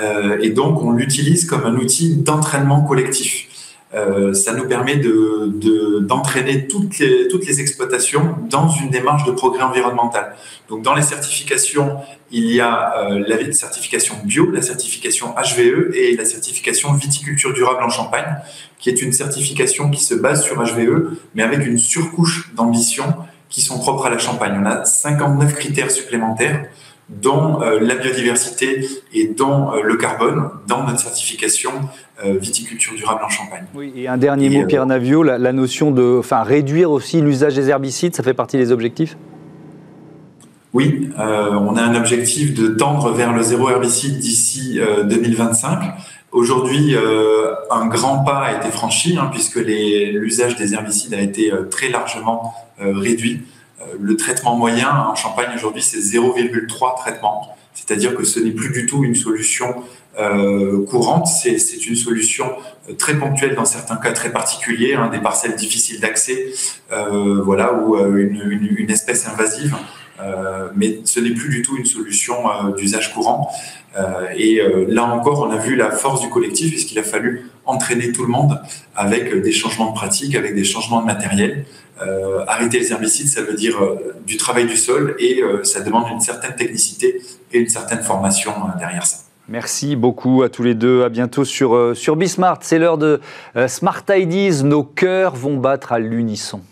Euh, 0.00 0.38
et 0.40 0.50
donc, 0.50 0.82
on 0.82 0.90
l'utilise 0.90 1.44
comme 1.44 1.64
un 1.64 1.76
outil 1.76 2.16
d'entraînement 2.16 2.82
collectif. 2.82 3.46
Euh, 3.94 4.34
ça 4.34 4.52
nous 4.54 4.66
permet 4.66 4.96
d'entraîner 4.96 6.56
de, 6.56 6.66
toutes, 6.66 6.98
les, 6.98 7.28
toutes 7.28 7.46
les 7.46 7.60
exploitations 7.60 8.36
dans 8.50 8.68
une 8.68 8.90
démarche 8.90 9.24
de 9.24 9.30
progrès 9.30 9.62
environnemental. 9.62 10.34
Donc, 10.68 10.82
dans 10.82 10.94
les 10.94 11.02
certifications, 11.02 11.98
il 12.32 12.50
y 12.50 12.60
a 12.60 13.08
euh, 13.10 13.24
la 13.26 13.52
certification 13.52 14.16
bio, 14.24 14.50
la 14.50 14.62
certification 14.62 15.34
HVE 15.36 15.94
et 15.94 16.16
la 16.16 16.24
certification 16.24 16.92
viticulture 16.94 17.52
durable 17.52 17.84
en 17.84 17.90
Champagne, 17.90 18.36
qui 18.78 18.90
est 18.90 19.00
une 19.00 19.12
certification 19.12 19.90
qui 19.90 20.02
se 20.02 20.14
base 20.14 20.42
sur 20.42 20.56
HVE, 20.56 21.16
mais 21.34 21.44
avec 21.44 21.64
une 21.64 21.78
surcouche 21.78 22.52
d'ambition 22.54 23.14
qui 23.48 23.60
sont 23.60 23.78
propres 23.78 24.06
à 24.06 24.10
la 24.10 24.18
Champagne. 24.18 24.58
On 24.60 24.66
a 24.66 24.84
59 24.84 25.54
critères 25.54 25.92
supplémentaires 25.92 26.66
dont 27.20 27.60
euh, 27.62 27.78
la 27.80 27.94
biodiversité 27.94 28.86
et 29.12 29.26
dont 29.26 29.72
euh, 29.72 29.82
le 29.82 29.96
carbone 29.96 30.50
dans 30.66 30.84
notre 30.84 31.00
certification 31.00 31.70
euh, 32.24 32.36
viticulture 32.38 32.94
durable 32.94 33.22
en 33.24 33.28
Champagne. 33.28 33.64
Oui, 33.74 33.92
et 33.96 34.08
un 34.08 34.16
dernier 34.16 34.48
mot, 34.48 34.66
Pierre 34.66 34.86
Navio, 34.86 35.22
la, 35.22 35.52
notion 35.52 35.90
de 35.90 36.18
enfin, 36.18 36.42
réduire 36.42 36.90
aussi 36.90 37.20
l'usage 37.20 37.54
des 37.54 37.70
herbicides, 37.70 38.14
ça 38.14 38.22
fait 38.22 38.34
partie 38.34 38.56
des 38.56 38.72
objectifs? 38.72 39.16
Oui, 40.72 41.10
on 41.16 41.76
a 41.76 41.82
un 41.82 41.94
objectif 41.94 42.52
de 42.52 42.66
tendre 42.66 43.12
vers 43.12 43.32
le 43.32 43.44
zéro 43.44 43.70
herbicide 43.70 44.18
d'ici 44.18 44.80
2025. 45.04 45.78
Aujourd'hui, 46.32 46.96
un 47.70 47.86
grand 47.86 48.24
pas 48.24 48.46
a 48.46 48.56
été 48.56 48.72
franchi 48.72 49.16
hein, 49.16 49.28
puisque 49.30 49.54
l'usage 49.54 50.56
des 50.56 50.74
herbicides 50.74 51.14
a 51.14 51.20
été 51.20 51.52
très 51.70 51.90
largement 51.90 52.54
réduit. 52.80 53.42
Euh, 53.80 53.84
le 54.00 54.16
traitement 54.16 54.56
moyen 54.56 54.90
en 54.90 55.14
Champagne 55.14 55.50
aujourd'hui, 55.54 55.82
c'est 55.82 55.98
0,3 55.98 56.96
traitements. 56.96 57.56
C'est-à-dire 57.74 58.14
que 58.14 58.24
ce 58.24 58.38
n'est 58.38 58.52
plus 58.52 58.70
du 58.70 58.86
tout 58.86 59.04
une 59.04 59.16
solution 59.16 59.74
euh, 60.18 60.84
courante, 60.86 61.26
c'est 61.26 61.56
une 61.86 61.96
solution 61.96 62.52
euh, 62.88 62.94
très 62.94 63.18
ponctuelle 63.18 63.56
dans 63.56 63.64
certains 63.64 63.96
cas 63.96 64.12
très 64.12 64.30
particuliers, 64.30 64.94
hein, 64.94 65.08
des 65.08 65.18
parcelles 65.18 65.56
difficiles 65.56 66.00
d'accès, 66.00 66.52
voilà, 67.44 67.74
ou 67.74 67.96
une, 67.96 68.90
espèce 68.90 69.26
invasive. 69.26 69.74
mais 70.76 71.00
ce 71.04 71.18
n'est 71.18 71.34
plus 71.34 71.48
du 71.48 71.62
tout 71.62 71.76
une 71.76 71.84
solution 71.84 72.36
d'usage 72.76 73.12
courant. 73.12 73.50
et 74.36 74.60
là 74.88 75.04
encore, 75.04 75.40
on 75.40 75.50
a 75.50 75.58
vu 75.58 75.74
la 75.74 75.90
force 75.90 76.20
du 76.20 76.28
collectif, 76.28 76.70
puisqu'il 76.70 76.98
a 77.00 77.02
fallu 77.02 77.50
entraîner 77.66 78.12
tout 78.12 78.22
le 78.22 78.28
monde 78.28 78.60
avec 78.94 79.34
des 79.42 79.52
changements 79.52 79.90
de 79.90 79.94
pratique, 79.94 80.36
avec 80.36 80.54
des 80.54 80.64
changements 80.64 81.00
de 81.00 81.06
matériel. 81.06 81.66
Euh, 82.02 82.44
arrêter 82.48 82.80
les 82.80 82.90
herbicides, 82.90 83.28
ça 83.28 83.42
veut 83.42 83.54
dire 83.54 83.80
euh, 83.80 84.14
du 84.26 84.36
travail 84.36 84.66
du 84.66 84.76
sol 84.76 85.14
et 85.20 85.40
euh, 85.40 85.62
ça 85.62 85.80
demande 85.80 86.08
une 86.10 86.20
certaine 86.20 86.56
technicité 86.56 87.22
et 87.52 87.58
une 87.58 87.68
certaine 87.68 88.02
formation 88.02 88.52
derrière 88.78 89.06
ça. 89.06 89.18
Merci 89.48 89.94
beaucoup 89.94 90.42
à 90.42 90.48
tous 90.48 90.62
les 90.62 90.74
deux. 90.74 91.04
À 91.04 91.08
bientôt 91.08 91.44
sur, 91.44 91.94
sur 91.94 92.16
Bismart. 92.16 92.58
C'est 92.62 92.78
l'heure 92.78 92.96
de 92.96 93.20
Smart 93.68 94.02
Ideas. 94.08 94.62
Nos 94.64 94.82
cœurs 94.82 95.36
vont 95.36 95.58
battre 95.58 95.92
à 95.92 95.98
l'unisson. 95.98 96.62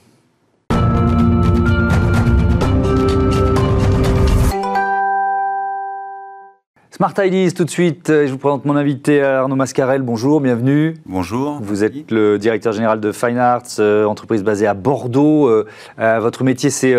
Smart 7.03 7.15
Ideas 7.19 7.51
tout 7.51 7.65
de 7.65 7.71
suite. 7.71 8.07
Je 8.07 8.31
vous 8.31 8.39
présente 8.39 8.65
mon 8.65 8.77
invité 8.77 9.25
Arnaud 9.25 9.57
Mascarel. 9.57 10.03
Bonjour, 10.03 10.41
bienvenue. 10.41 10.95
Bonjour. 11.05 11.59
Vous 11.61 11.83
êtes 11.83 12.13
le 12.13 12.39
directeur 12.39 12.73
général 12.73 13.01
de 13.01 13.11
Fine 13.11 13.39
Arts, 13.39 13.81
euh, 13.81 14.05
entreprise 14.05 14.45
basée 14.45 14.69
à 14.69 14.75
Bordeaux. 14.75 15.49
Euh, 15.49 15.67
euh, 15.99 16.21
votre 16.21 16.45
métier, 16.45 16.71
c'est 16.71 16.95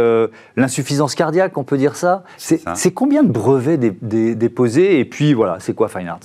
l'insuffisance 0.57 1.15
cardiaque, 1.15 1.57
on 1.57 1.63
peut 1.63 1.77
dire 1.77 1.95
ça. 1.95 2.25
C'est 2.35 2.91
combien 2.91 3.23
de 3.23 3.31
brevets 3.31 3.77
déposés 3.77 4.99
Et 4.99 5.05
puis 5.05 5.33
voilà, 5.33 5.59
c'est 5.61 5.73
quoi 5.73 5.87
Fine 5.87 6.09
Arts? 6.09 6.19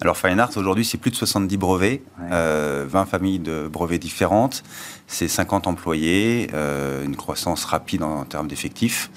Alors 0.00 0.16
Fine 0.16 0.40
Arts, 0.40 0.56
aujourd'hui, 0.56 0.84
c'est 0.84 0.98
plus 0.98 1.12
de 1.12 1.16
70 1.16 1.56
brevets, 1.58 2.02
20 2.28 3.04
familles 3.04 3.38
de 3.38 3.68
brevets 3.68 4.00
différentes, 4.00 4.64
c'est 5.06 5.28
50 5.28 5.68
employés, 5.68 6.50
une 7.04 7.14
croissance 7.14 7.64
rapide 7.66 8.02
en 8.02 8.24
termes 8.24 8.48
d'effectifs. 8.48 9.12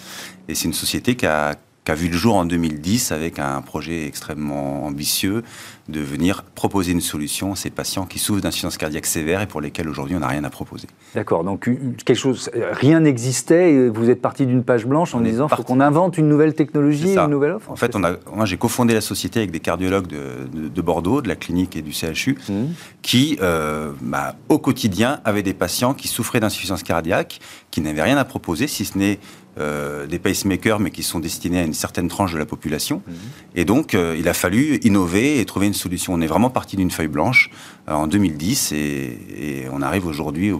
Et 0.48 0.54
c'est 0.54 0.66
une 0.66 0.74
société 0.74 1.16
qui 1.16 1.26
a, 1.26 1.56
qui 1.86 1.92
a 1.92 1.96
vu 1.96 2.10
le 2.10 2.18
jour 2.18 2.36
en 2.36 2.46
2010 2.46 3.12
avec 3.12 3.38
un 3.38 3.62
projet 3.62 4.08
extrêmement 4.08 4.86
ambitieux 4.86 5.44
de 5.88 6.00
venir 6.00 6.44
proposer 6.56 6.92
une 6.94 7.02
solution 7.02 7.54
à 7.54 7.56
ces 7.56 7.70
patients 7.70 8.06
qui 8.06 8.18
souffrent 8.18 8.42
d'insuffisance 8.42 8.78
cardiaque 8.78 9.06
sévère 9.06 9.42
et 9.42 9.48
pour 9.48 9.62
lesquels 9.62 9.88
aujourd'hui 9.88 10.16
on 10.16 10.20
n'a 10.20 10.28
rien 10.28 10.44
à 10.44 10.50
proposer. 10.50 10.88
D'accord, 11.14 11.44
donc 11.44 11.70
quelque 12.06 12.18
chose, 12.18 12.50
rien 12.72 13.02
n'existait 13.02 13.74
et 13.74 13.90
vous 13.90 14.10
êtes 14.10 14.22
parti 14.22 14.46
d'une 14.48 14.64
page 14.64 14.86
blanche 14.86 15.14
en 15.14 15.22
disant 15.22 15.48
qu'il 15.48 15.58
faut 15.58 15.64
qu'on 15.64 15.80
invente 15.80 16.18
une 16.18 16.28
nouvelle 16.28 16.56
technologie, 16.56 17.14
une 17.14 17.30
nouvelle 17.30 17.52
offre 17.52 17.72
En 17.72 17.76
fait, 17.76 17.96
on 17.96 18.04
a, 18.04 18.14
moi 18.34 18.46
j'ai 18.46 18.58
cofondé 18.58 18.94
la 18.94 19.02
société 19.02 19.40
avec 19.40 19.52
des 19.52 19.60
cardiologues 19.60 20.08
de, 20.08 20.70
de, 20.70 20.82
Bordeaux, 20.82 21.22
de 21.22 21.28
la 21.28 21.36
clinique 21.36 21.76
et 21.76 21.82
du 21.82 21.92
CHU, 21.92 22.38
mmh. 22.50 22.54
qui 23.02 23.38
euh, 23.42 23.92
bah, 24.02 24.36
au 24.50 24.58
quotidien 24.58 25.20
avaient 25.24 25.44
des 25.44 25.54
patients 25.54 25.94
qui 25.94 26.08
souffraient 26.08 26.40
d'insuffisance 26.40 26.84
cardiaque, 26.84 27.40
qui 27.70 27.82
n'avaient 27.82 28.04
rien 28.04 28.18
à 28.18 28.26
proposer 28.26 28.68
si 28.68 28.86
ce 28.86 28.98
n'est 28.98 29.20
euh, 29.58 30.06
des 30.06 30.20
pacemakers, 30.20 30.82
mais 30.82 30.92
qui 30.92 31.02
sont 31.02 31.20
destinés 31.20 31.60
à 31.60 31.64
une 31.64 31.74
certaine 31.74 32.10
tranche 32.10 32.34
de 32.34 32.38
la 32.38 32.46
population. 32.46 33.02
Mhm. 33.08 33.14
Et 33.56 33.64
donc, 33.64 33.96
euh, 33.96 34.14
il 34.20 34.28
a 34.28 34.34
fallu 34.34 34.82
innover 34.84 35.40
et 35.40 35.46
trouver 35.46 35.68
une 35.68 35.74
solution. 35.76 36.14
On 36.14 36.22
est 36.22 36.28
vraiment 36.28 36.50
parti 36.50 36.76
d'une 36.76 36.92
feuille 36.92 37.08
blanche 37.08 37.50
euh, 37.88 37.94
en 37.94 38.08
2010 38.08 38.72
et, 38.74 39.68
on 39.72 39.82
arrive 39.82 40.06
aujourd'hui 40.08 40.54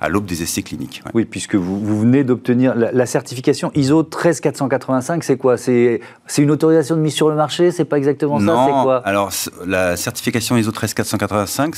à 0.00 0.08
l'aube 0.08 0.24
des 0.24 0.42
essais 0.42 0.62
cliniques. 0.62 1.02
Oui, 1.14 1.24
puisque 1.24 1.54
vous, 1.54 2.00
venez 2.00 2.24
d'obtenir 2.24 2.74
la, 2.74 3.06
certification 3.06 3.70
ISO 3.74 4.02
13485, 4.02 5.22
c'est 5.22 5.36
quoi? 5.36 5.56
C'est 5.56 6.00
une 6.38 6.50
autorisation 6.50 6.96
de 6.96 7.00
mise 7.00 7.14
sur 7.14 7.28
le 7.28 7.36
marché? 7.36 7.70
C'est 7.70 7.84
pas 7.84 7.98
exactement 7.98 8.40
ça? 8.40 8.64
C'est 8.66 8.82
quoi? 8.82 8.96
Alors, 9.04 9.30
la 9.66 9.96
certification 9.96 10.56
ISO 10.56 10.72
13485, 10.72 11.74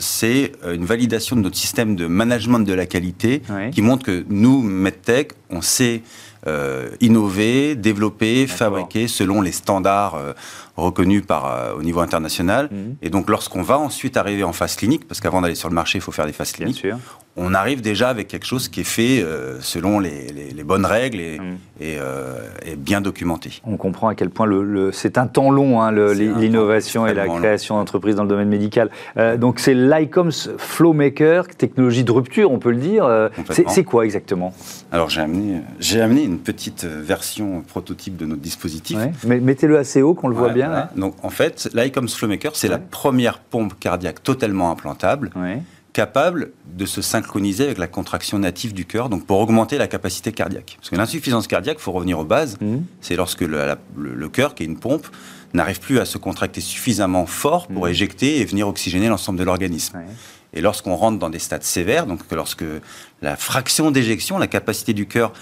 c'est 0.00 0.52
une 0.72 0.84
validation 0.84 1.36
de 1.36 1.42
notre 1.42 1.56
système 1.56 1.94
de 1.94 2.06
management 2.06 2.60
de 2.60 2.72
la 2.72 2.86
qualité 2.86 3.42
qui 3.72 3.82
montre 3.82 4.04
que 4.04 4.24
nous, 4.28 4.62
MedTech, 4.62 5.32
on 5.50 5.62
sait 5.62 6.02
euh, 6.46 6.90
innover, 7.00 7.76
développer, 7.76 8.46
fabriquer 8.46 9.06
selon 9.06 9.40
les 9.40 9.52
standards 9.52 10.16
euh, 10.16 10.32
reconnus 10.76 11.24
par, 11.24 11.46
euh, 11.46 11.74
au 11.74 11.82
niveau 11.82 12.00
international. 12.00 12.68
Mhm. 12.70 12.96
Et 13.00 13.10
donc, 13.10 13.28
lorsqu'on 13.30 13.62
va 13.62 13.78
ensuite 13.78 14.16
arriver 14.16 14.42
en 14.42 14.52
phase 14.52 14.74
clinique, 14.76 15.06
parce 15.06 15.20
qu'avant 15.20 15.40
d'aller 15.40 15.54
sur 15.54 15.68
le 15.68 15.74
marché, 15.74 15.98
il 15.98 16.00
faut 16.00 16.12
faire 16.12 16.26
des 16.26 16.32
phases 16.32 16.52
Bien 16.52 16.66
cliniques, 16.66 16.80
sûr. 16.80 16.98
On 17.36 17.54
arrive 17.54 17.80
déjà 17.80 18.08
avec 18.10 18.28
quelque 18.28 18.44
chose 18.46 18.68
qui 18.68 18.80
est 18.80 18.84
fait 18.84 19.22
euh, 19.22 19.58
selon 19.60 20.00
les, 20.00 20.26
les- 20.32 20.50
les 20.50 20.64
bonnes 20.64 20.84
règles 20.84 21.18
et, 21.20 21.40
et, 21.80 21.96
euh, 21.98 22.48
et 22.66 22.76
bien 22.76 23.00
documenté. 23.00 23.60
On 23.64 23.76
comprend 23.78 24.08
à 24.08 24.14
quel 24.14 24.28
point 24.28 24.44
le, 24.46 24.62
le- 24.62 24.92
c'est 24.92 25.16
un 25.16 25.26
temps 25.26 25.50
long, 25.50 25.80
hein, 25.80 25.92
l'innovation 25.92 27.06
et 27.06 27.14
la 27.14 27.26
création 27.26 27.76
d'entreprises 27.76 28.16
dans 28.16 28.22
le 28.24 28.28
domaine 28.28 28.48
médical. 28.48 28.90
Euh, 29.16 29.36
donc 29.36 29.60
c'est 29.60 29.74
l'ICOMS 29.74 30.30
Flowmaker, 30.58 31.46
technologie 31.48 32.04
de 32.04 32.12
rupture, 32.12 32.50
on 32.52 32.58
peut 32.58 32.70
le 32.70 32.76
dire. 32.76 33.30
C'est, 33.68 33.84
quoi 33.84 34.04
exactement? 34.04 34.52
Alors, 34.90 35.08
j'ai 35.10 35.20
amené, 35.20 36.22
une 36.24 36.38
petite 36.38 36.84
version 36.84 37.62
prototype 37.62 38.16
de 38.16 38.26
notre 38.26 38.42
dispositif. 38.42 38.98
Ouais. 38.98 39.12
Mais 39.26 39.40
Mettez-le 39.40 39.78
assez 39.78 40.02
haut, 40.02 40.14
qu'on 40.14 40.28
le 40.28 40.34
voit 40.34 40.48
Ouais, 40.48 40.54
bien. 40.54 40.66
voilà. 40.68 40.90
Donc, 40.96 41.14
en 41.22 41.30
fait, 41.30 41.68
l'ICOMS 41.74 42.08
Flowmaker, 42.08 42.54
c'est 42.56 42.68
la 42.68 42.78
première 42.78 43.38
pompe 43.38 43.78
cardiaque 43.80 44.22
totalement 44.22 44.70
implantable. 44.70 45.30
Capable 45.92 46.52
de 46.66 46.86
se 46.86 47.02
synchroniser 47.02 47.64
avec 47.64 47.78
la 47.78 47.86
contraction 47.86 48.38
native 48.38 48.72
du 48.72 48.86
cœur, 48.86 49.08
donc 49.08 49.26
pour 49.26 49.38
augmenter 49.38 49.76
la 49.78 49.86
capacité 49.88 50.32
cardiaque. 50.32 50.76
Parce 50.78 50.90
que 50.90 50.96
l'insuffisance 50.96 51.46
cardiaque, 51.46 51.76
il 51.80 51.82
faut 51.82 51.92
revenir 51.92 52.18
aux 52.18 52.24
bases, 52.24 52.56
Mhm. 52.60 52.84
c'est 53.00 53.16
lorsque 53.16 53.42
le, 53.42 53.58
la- 53.58 53.78
le- 53.96 54.14
le 54.14 54.28
cœur, 54.28 54.54
qui 54.54 54.62
est 54.62 54.66
une 54.66 54.78
pompe, 54.78 55.06
n'arrive 55.52 55.80
plus 55.80 55.98
à 55.98 56.06
se 56.06 56.16
contracter 56.16 56.62
suffisamment 56.62 57.26
fort 57.26 57.66
pour 57.68 57.84
Mhm. 57.84 57.90
éjecter 57.90 58.38
et 58.40 58.44
venir 58.46 58.68
oxygéner 58.68 59.08
l'ensemble 59.08 59.38
de 59.38 59.44
l'organisme. 59.44 59.98
Ouais. 59.98 60.04
Et 60.54 60.60
lorsqu'on 60.62 60.96
rentre 60.96 61.18
dans 61.18 61.30
des 61.30 61.38
stades 61.38 61.62
sévères, 61.62 62.06
donc 62.06 62.26
que 62.26 62.34
lorsque 62.34 62.64
la 63.20 63.36
fraction 63.36 63.90
d'éjection, 63.90 64.38
la 64.38 64.46
capacité 64.46 64.92
du 64.94 65.06
cœur 65.06 65.32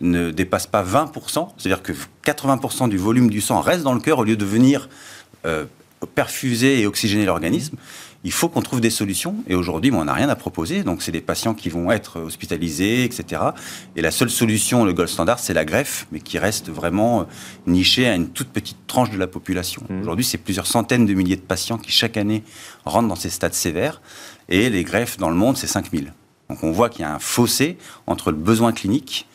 ne 0.00 0.30
dépasse 0.32 0.66
pas 0.66 0.82
20%, 0.82 1.54
c'est-à-dire 1.56 1.82
que 1.82 1.92
80% 2.24 2.88
du 2.88 2.96
volume 2.98 3.30
du 3.30 3.40
sang 3.40 3.60
reste 3.60 3.82
dans 3.84 3.94
le 3.94 4.00
cœur 4.00 4.18
au 4.18 4.24
lieu 4.24 4.36
de 4.36 4.44
venir 4.44 4.88
euh, 5.46 5.64
perfuser 6.14 6.80
et 6.80 6.86
oxygéner 6.86 7.24
l'organisme, 7.26 7.76
il 8.22 8.32
faut 8.32 8.48
qu'on 8.48 8.60
trouve 8.60 8.80
des 8.80 8.90
solutions. 8.90 9.36
Et 9.48 9.54
aujourd'hui, 9.54 9.90
on 9.94 10.04
n'a 10.04 10.12
rien 10.12 10.28
à 10.28 10.36
proposer. 10.36 10.82
Donc, 10.82 11.02
c'est 11.02 11.12
des 11.12 11.20
patients 11.22 11.54
qui 11.54 11.68
vont 11.70 11.90
être 11.90 12.20
hospitalisés, 12.20 13.04
etc. 13.04 13.42
Et 13.96 14.02
la 14.02 14.10
seule 14.10 14.28
solution, 14.30 14.84
le 14.84 14.92
gold 14.92 15.08
standard, 15.08 15.38
c'est 15.38 15.54
la 15.54 15.64
greffe, 15.64 16.06
mais 16.12 16.20
qui 16.20 16.38
reste 16.38 16.68
vraiment 16.68 17.20
euh, 17.22 17.24
nichée 17.66 18.06
à 18.06 18.14
une 18.14 18.28
toute 18.28 18.48
petite 18.48 18.86
tranche 18.86 19.10
de 19.10 19.16
la 19.18 19.26
population. 19.26 19.82
Mhm. 19.88 20.02
Aujourd'hui, 20.02 20.24
c'est 20.24 20.38
plusieurs 20.38 20.66
centaines 20.66 21.06
de 21.06 21.14
milliers 21.14 21.36
de 21.36 21.40
patients 21.40 21.78
qui, 21.78 21.92
chaque 21.92 22.16
année, 22.16 22.44
rentrent 22.84 23.08
dans 23.08 23.16
ces 23.16 23.30
stades 23.30 23.54
sévères. 23.54 24.02
Et 24.48 24.68
les 24.68 24.84
greffes 24.84 25.16
dans 25.16 25.30
le 25.30 25.36
monde, 25.36 25.56
c'est 25.56 25.66
5000. 25.66 26.12
Donc, 26.50 26.62
on 26.62 26.72
voit 26.72 26.88
qu'il 26.90 27.02
y 27.02 27.04
a 27.04 27.14
un 27.14 27.20
fossé 27.20 27.78
entre 28.06 28.30
le 28.32 28.36
besoin 28.36 28.72
clinique 28.72 29.26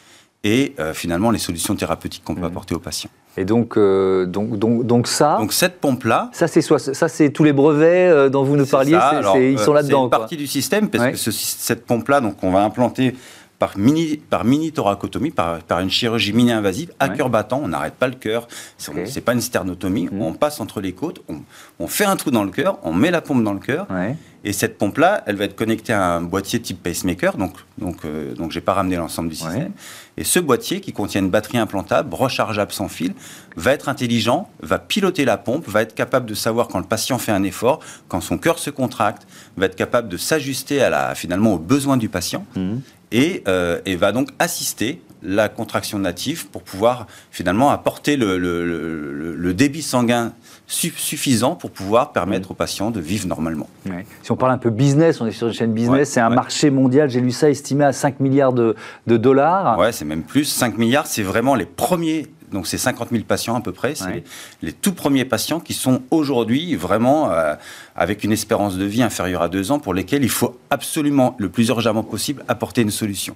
et 0.43 0.75
euh, 0.79 0.93
finalement 0.93 1.31
les 1.31 1.39
solutions 1.39 1.75
thérapeutiques 1.75 2.23
qu'on 2.23 2.35
peut 2.35 2.41
Mhm. 2.41 2.47
apporter 2.47 2.75
aux 2.75 2.79
patients. 2.79 3.09
Et 3.37 3.43
donc, 3.45 3.77
euh, 3.77 4.25
donc, 4.25 4.57
donc, 4.57 4.85
donc 4.85 5.07
ça, 5.07 5.37
Donc, 5.39 5.51
cette 5.51 5.79
pompe-là, 5.81 6.29
ça 6.31 6.47
c'est 6.47 6.61
ça 6.61 7.07
c'est 7.09 7.29
tous 7.31 7.43
les 7.43 7.51
brevets 7.53 8.09
euh, 8.09 8.29
dont 8.29 8.43
vous 8.43 8.55
nous 8.55 8.65
parliez, 8.65 8.93
ça. 8.93 9.09
Alors, 9.09 9.37
ils 9.37 9.55
euh, 9.55 9.57
sont 9.57 9.73
là-dedans. 9.73 9.97
C'est 9.99 10.03
une 10.05 10.09
quoi. 10.09 10.19
partie 10.19 10.37
du 10.37 10.47
système, 10.47 10.87
parce 10.89 11.03
Ouais. 11.03 11.11
que 11.11 11.17
ce- 11.17 11.31
cette 11.31 11.85
pompe-là, 11.85 12.21
donc, 12.21 12.35
on 12.43 12.51
va 12.51 12.61
implanter 12.63 13.13
par 13.59 13.77
mini, 13.77 14.17
par 14.17 14.43
mini 14.45 14.71
thoracotomie, 14.71 15.31
par, 15.31 15.59
par 15.63 15.79
une 15.79 15.89
chirurgie 15.89 16.33
mini-invasive, 16.33 16.91
à 16.99 17.07
Ouais. 17.09 17.15
cœur 17.17 17.29
battant. 17.29 17.61
On 17.63 17.69
n'arrête 17.69 17.95
pas 17.95 18.07
le 18.07 18.15
cœur. 18.15 18.47
C'est 18.77 18.91
Ok. 18.91 19.01
c'est 19.05 19.21
pas 19.21 19.33
une 19.33 19.41
sternotomie. 19.41 20.09
Mhm. 20.11 20.21
On 20.21 20.33
passe 20.33 20.59
entre 20.59 20.81
les 20.81 20.91
côtes, 20.93 21.21
on, 21.29 21.41
on 21.79 21.87
fait 21.87 22.05
un 22.05 22.15
trou 22.15 22.31
dans 22.31 22.43
le 22.43 22.51
cœur, 22.51 22.77
on 22.83 22.93
met 22.93 23.11
la 23.11 23.21
pompe 23.21 23.43
dans 23.43 23.53
le 23.53 23.59
cœur. 23.59 23.87
Ouais. 23.89 24.15
Et 24.47 24.53
cette 24.53 24.77
pompe-là, 24.77 25.23
elle 25.25 25.37
va 25.37 25.45
être 25.45 25.55
connectée 25.55 25.91
à 25.91 26.03
un 26.17 26.21
boîtier 26.21 26.59
type 26.61 26.83
pacemaker. 26.83 27.35
Donc, 27.37 27.53
donc, 27.79 28.05
euh, 28.05 28.35
donc 28.35 28.51
j'ai 28.51 28.61
pas 28.61 28.73
ramené 28.73 28.95
l'ensemble 28.95 29.29
du 29.29 29.35
système. 29.35 29.57
Ouais. 29.57 29.71
Et 30.17 30.23
ce 30.23 30.37
boîtier, 30.39 30.81
qui 30.81 30.93
contient 30.93 31.19
une 31.21 31.31
batterie 31.31 31.57
implantable, 31.57 32.13
rechargeable 32.13 32.71
sans 32.71 32.87
fil, 32.87 33.15
va 33.55 33.71
être 33.71 33.89
intelligent, 33.89 34.47
va 34.61 34.77
piloter 34.77 35.25
la 35.25 35.37
pompe, 35.37 35.67
va 35.67 35.81
être 35.81 35.95
capable 35.95 36.27
de 36.27 36.35
savoir 36.35 36.67
quand 36.67 36.77
le 36.77 36.85
patient 36.85 37.17
fait 37.17 37.31
un 37.31 37.41
effort, 37.41 37.79
quand 38.07 38.21
son 38.21 38.37
cœur 38.37 38.59
se 38.59 38.69
contracte, 38.69 39.25
va 39.57 39.65
être 39.65 39.75
capable 39.75 40.09
de 40.09 40.17
s'ajuster 40.17 40.79
à 40.83 40.91
la, 40.91 41.15
finalement 41.15 41.53
aux 41.55 41.59
besoins 41.59 41.97
du 41.97 42.07
patient 42.09 42.45
Mhm. 42.55 42.81
Et, 43.11 43.43
euh, 43.47 43.79
et 43.85 43.95
va 43.95 44.11
donc 44.11 44.29
assister 44.39 45.01
la 45.23 45.49
contraction 45.49 45.97
native 45.97 46.47
pour 46.49 46.61
pouvoir 46.61 47.07
finalement 47.31 47.71
apporter 47.71 48.15
le, 48.15 48.37
le- 48.37 48.63
le- 48.65 49.11
le- 49.13 49.35
le 49.35 49.53
débit 49.55 49.81
sanguin 49.81 50.33
su- 50.67 50.93
suffisant 50.95 51.55
pour 51.55 51.71
pouvoir 51.71 52.11
permettre 52.11 52.51
aux 52.51 52.53
patients 52.53 52.91
de 52.91 52.99
vivre 52.99 53.25
normalement. 53.27 53.67
Ouais. 53.87 54.05
Si 54.21 54.31
on 54.31 54.35
parle 54.35 54.51
un 54.51 54.59
peu 54.59 54.69
business, 54.69 55.21
on 55.21 55.25
est 55.25 55.31
sur 55.31 55.47
une 55.47 55.53
chaîne 55.53 55.73
business, 55.73 55.91
Ouais, 55.99 56.05
c'est 56.05 56.19
un 56.19 56.29
ouais. 56.29 56.35
marché 56.35 56.69
mondial, 56.69 57.09
j'ai 57.09 57.21
lu 57.21 57.31
ça, 57.31 57.49
estimé 57.49 57.85
à 57.85 57.91
5 57.93 58.19
milliards 58.19 58.53
de, 58.53 58.75
de 59.07 59.17
dollars. 59.17 59.79
Ouais, 59.79 59.91
c'est 59.91 60.05
même 60.05 60.21
plus. 60.23 60.45
5 60.45 60.77
milliards, 60.77 61.07
c'est 61.07 61.23
vraiment 61.23 61.55
les 61.55 61.65
premiers. 61.65 62.27
Donc, 62.55 62.65
c'est 62.65 62.79
50 62.79 63.09
000 63.11 63.23
patients 63.25 63.55
à 63.55 63.61
peu 63.61 63.71
près. 63.71 63.93
C'est 63.93 64.05
Ouais. 64.05 64.23
les, 64.61 64.67
les 64.69 64.73
tout 64.73 64.93
premiers 64.93 65.25
patients 65.25 65.59
qui 65.59 65.73
sont 65.73 66.01
aujourd'hui 66.09 66.75
vraiment 66.75 67.29
euh, 67.31 67.53
avec 67.95 68.23
une 68.23 68.31
espérance 68.31 68.77
de 68.77 68.85
vie 68.85 69.03
inférieure 69.03 69.43
à 69.43 69.49
deux 69.49 69.71
ans 69.71 69.77
pour 69.79 69.93
lesquels 69.93 70.23
il 70.23 70.29
faut 70.29 70.57
absolument, 70.71 71.35
le 71.37 71.49
plus 71.49 71.67
urgemment 71.67 72.03
possible, 72.03 72.43
apporter 72.47 72.81
une 72.81 72.91
solution. 72.91 73.35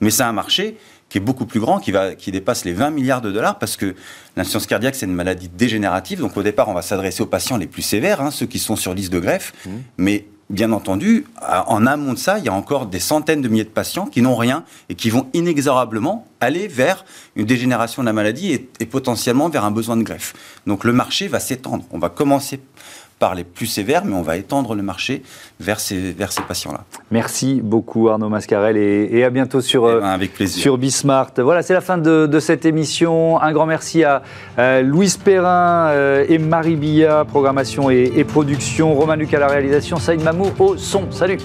Mais 0.00 0.10
c'est 0.10 0.22
un 0.22 0.32
marché 0.32 0.76
qui 1.08 1.18
est 1.18 1.20
beaucoup 1.20 1.44
plus 1.44 1.58
grand, 1.60 1.80
qui, 1.80 1.90
va, 1.90 2.14
qui 2.14 2.30
dépasse 2.30 2.64
les 2.64 2.72
20 2.72 2.90
milliards 2.90 3.20
de 3.20 3.32
dollars 3.32 3.58
parce 3.58 3.76
que 3.76 3.96
l'insuffisance 4.36 4.66
cardiaque, 4.66 4.94
c'est 4.94 5.06
une 5.06 5.12
maladie 5.14 5.48
dégénérative. 5.48 6.20
Donc, 6.20 6.36
au 6.36 6.42
départ, 6.44 6.68
on 6.68 6.74
va 6.74 6.82
s'adresser 6.82 7.22
aux 7.22 7.26
patients 7.26 7.56
les 7.56 7.66
plus 7.66 7.82
sévères, 7.82 8.20
hein, 8.20 8.30
ceux 8.30 8.46
qui 8.46 8.60
sont 8.60 8.76
sur 8.76 8.94
liste 8.94 9.12
de 9.12 9.18
greffe. 9.18 9.52
Mais 9.98 10.26
Bien 10.50 10.72
entendu, 10.72 11.26
en 11.40 11.86
amont 11.86 12.14
de 12.14 12.18
ça, 12.18 12.40
il 12.40 12.44
y 12.44 12.48
a 12.48 12.52
encore 12.52 12.86
des 12.86 12.98
centaines 12.98 13.40
de 13.40 13.46
milliers 13.46 13.62
de 13.62 13.68
patients 13.68 14.06
qui 14.06 14.20
n'ont 14.20 14.34
rien 14.34 14.64
et 14.88 14.96
qui 14.96 15.08
vont 15.08 15.28
inexorablement 15.32 16.26
aller 16.40 16.66
vers 16.66 17.04
une 17.36 17.46
dégénération 17.46 18.02
de 18.02 18.06
la 18.06 18.12
maladie 18.12 18.66
et 18.80 18.86
potentiellement 18.86 19.48
vers 19.48 19.64
un 19.64 19.70
besoin 19.70 19.96
de 19.96 20.02
greffe. 20.02 20.34
Donc 20.66 20.82
le 20.82 20.92
marché 20.92 21.28
va 21.28 21.38
s'étendre. 21.38 21.84
On 21.92 22.00
va 22.00 22.08
commencer 22.08 22.60
par 23.20 23.36
les 23.36 23.44
plus 23.44 23.66
sévères, 23.66 24.04
mais 24.04 24.14
on 24.14 24.22
va 24.22 24.36
étendre 24.38 24.74
le 24.74 24.82
marché 24.82 25.22
vers 25.60 25.78
ces, 25.78 26.10
vers 26.12 26.32
ces 26.32 26.40
patients-là. 26.42 26.80
Merci 27.12 27.60
beaucoup 27.62 28.08
Arnaud 28.08 28.30
Mascarel 28.30 28.76
et, 28.76 29.08
et 29.12 29.24
à 29.24 29.30
bientôt 29.30 29.60
sur, 29.60 29.86
Eh 29.88 29.92
euh, 29.92 30.00
ben, 30.00 30.06
avec 30.08 30.32
plaisir. 30.34 30.60
sur 30.60 30.78
Bismart. 30.78 31.30
Voilà, 31.36 31.62
c'est 31.62 31.74
la 31.74 31.82
fin 31.82 31.98
de, 31.98 32.26
de 32.26 32.40
cette 32.40 32.64
émission. 32.64 33.40
Un 33.40 33.52
grand 33.52 33.66
merci 33.66 34.02
à 34.04 34.22
euh, 34.58 34.80
Louise 34.82 35.18
Perrin 35.18 35.88
euh, 35.90 36.24
et 36.28 36.38
Marie 36.38 36.76
Billa, 36.76 37.24
programmation 37.26 37.90
et, 37.90 38.10
et 38.16 38.24
production, 38.24 38.94
Romain 38.94 39.16
Luc 39.16 39.32
à 39.34 39.38
la 39.38 39.48
réalisation, 39.48 39.98
Saïd 39.98 40.22
Mamou 40.24 40.46
au 40.58 40.76
son. 40.78 41.12
Salut 41.12 41.38